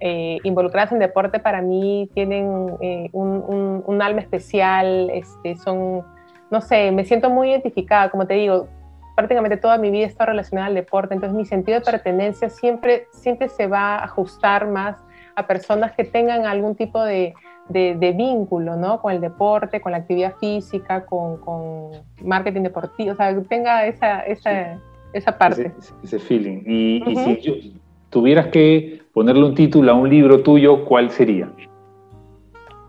[0.00, 6.04] eh, involucradas en deporte para mí tienen eh, un, un, alma especial, este, son,
[6.50, 8.66] no sé, me siento muy identificada, como te digo,
[9.14, 13.48] prácticamente toda mi vida está relacionada al deporte, entonces mi sentido de pertenencia siempre, siempre
[13.50, 14.96] se va a ajustar más
[15.36, 17.34] a personas que tengan algún tipo de,
[17.68, 19.00] vínculo, ¿no?
[19.00, 21.90] Con el deporte, con la actividad física, con,
[22.22, 25.72] marketing deportivo, o sea, que tenga esa, esa, parte.
[26.02, 26.62] Ese, feeling.
[26.66, 31.50] Y, si tuvieras que ponerle un título a un libro tuyo, ¿cuál sería?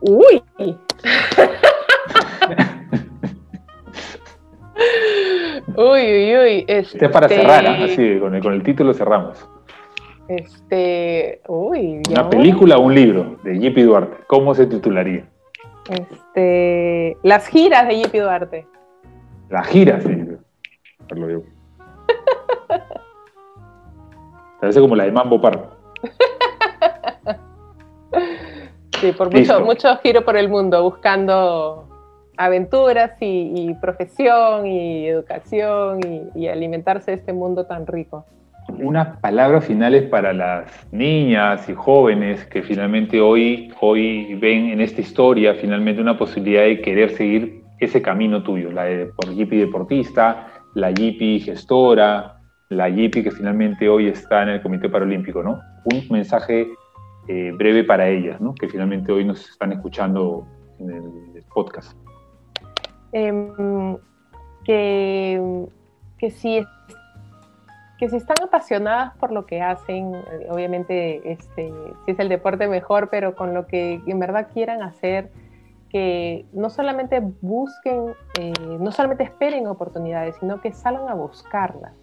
[0.01, 0.41] Uy.
[5.77, 6.65] uy, uy, uy.
[6.67, 7.05] Este...
[7.05, 7.83] es para cerrar, ¿eh?
[7.83, 9.47] así, con el, con el título cerramos.
[10.37, 13.83] Este, uy, ¿Una película o un libro de J.P.
[13.83, 14.15] Duarte?
[14.27, 15.25] ¿Cómo se titularía?
[15.89, 18.19] Este, las giras de J.P.
[18.21, 18.65] Duarte.
[19.49, 20.25] Las giras, sí.
[21.09, 21.43] Lo digo.
[24.61, 25.67] Parece como la de Mambo Park.
[29.01, 31.89] sí, por mucho, mucho giro por el mundo, buscando
[32.37, 35.99] aventuras y, profesión y educación
[36.33, 38.25] y alimentarse de este mundo tan rico
[38.69, 45.01] unas palabras finales para las niñas y jóvenes que finalmente hoy, hoy ven en esta
[45.01, 50.47] historia finalmente una posibilidad de querer seguir ese camino tuyo, la de por Yipi deportista,
[50.75, 52.39] la Yipi gestora,
[52.69, 55.59] la Yipi que finalmente hoy está en el Comité Paralímpico, ¿no?
[55.85, 56.67] Un mensaje
[57.27, 58.53] eh, breve para ellas, ¿no?
[58.53, 60.45] Que finalmente hoy nos están escuchando
[60.79, 61.97] en el podcast.
[63.13, 63.97] Em,
[64.63, 65.65] que,
[66.17, 66.63] que si
[68.01, 71.71] que si están apasionadas por lo que hacen, eh, obviamente este,
[72.03, 75.29] si es el deporte mejor, pero con lo que en verdad quieran hacer,
[75.87, 81.93] que no solamente busquen, eh, no solamente esperen oportunidades, sino que salgan a buscarlas.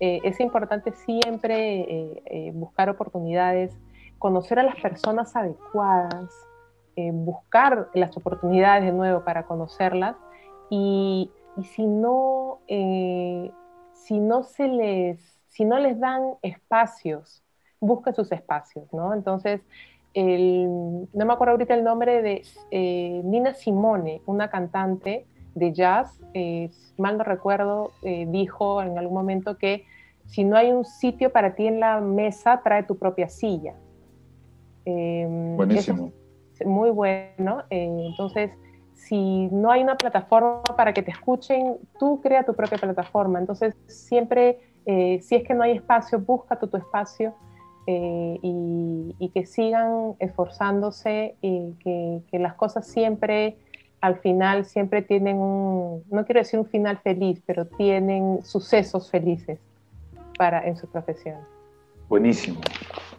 [0.00, 1.86] Eh, es importante siempre
[2.24, 3.78] eh, buscar oportunidades,
[4.18, 6.28] conocer a las personas adecuadas,
[7.12, 10.16] buscar las oportunidades de nuevo para conocerlas
[10.68, 12.58] y, y si, no,
[14.10, 17.44] si, no se les, si no les dan espacios,
[17.78, 19.14] busquen sus espacios, ¿no?
[19.14, 19.60] Entonces,
[20.16, 22.42] no me acuerdo ahorita el nombre de
[22.72, 29.14] eh, Nina Simone, una cantante de jazz, eh, mal no recuerdo, eh, dijo en algún
[29.14, 29.84] momento que
[30.26, 33.74] si no hay un sitio para ti en la mesa, trae tu propia silla.
[34.84, 36.10] Em, Buenísimo.
[36.64, 37.62] muy bueno.
[37.70, 38.50] entonces,
[39.10, 43.40] si no hay una plataforma para que te escuchen, tú crea tu propia plataforma.
[43.40, 47.34] Entonces, siempre, si es que no hay espacio, busca tu espacio
[47.88, 53.56] eh, y, que sigan esforzándose y que, las cosas siempre,
[54.00, 59.58] al final, siempre tienen un, no quiero decir un final feliz, pero tienen sucesos felices
[60.38, 61.38] para, en su profesión.
[62.08, 62.60] Buenísimo.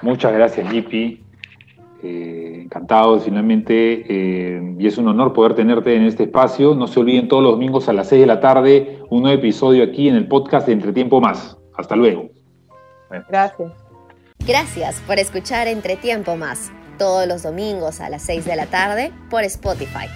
[0.02, 1.22] Muchas gracias, Lipi.
[2.04, 6.74] Eh, encantado, finalmente, eh, y es un honor poder tenerte en este espacio.
[6.74, 9.84] No se olviden todos los domingos a las 6 de la tarde, un nuevo episodio
[9.84, 11.58] aquí en el podcast de Entretiempo Más.
[11.76, 12.30] Hasta luego.
[13.30, 13.72] Gracias.
[14.48, 19.12] Gracias por escuchar Entre Tiempo Más, todos los domingos a las 6 de la tarde
[19.30, 20.08] por Spotify.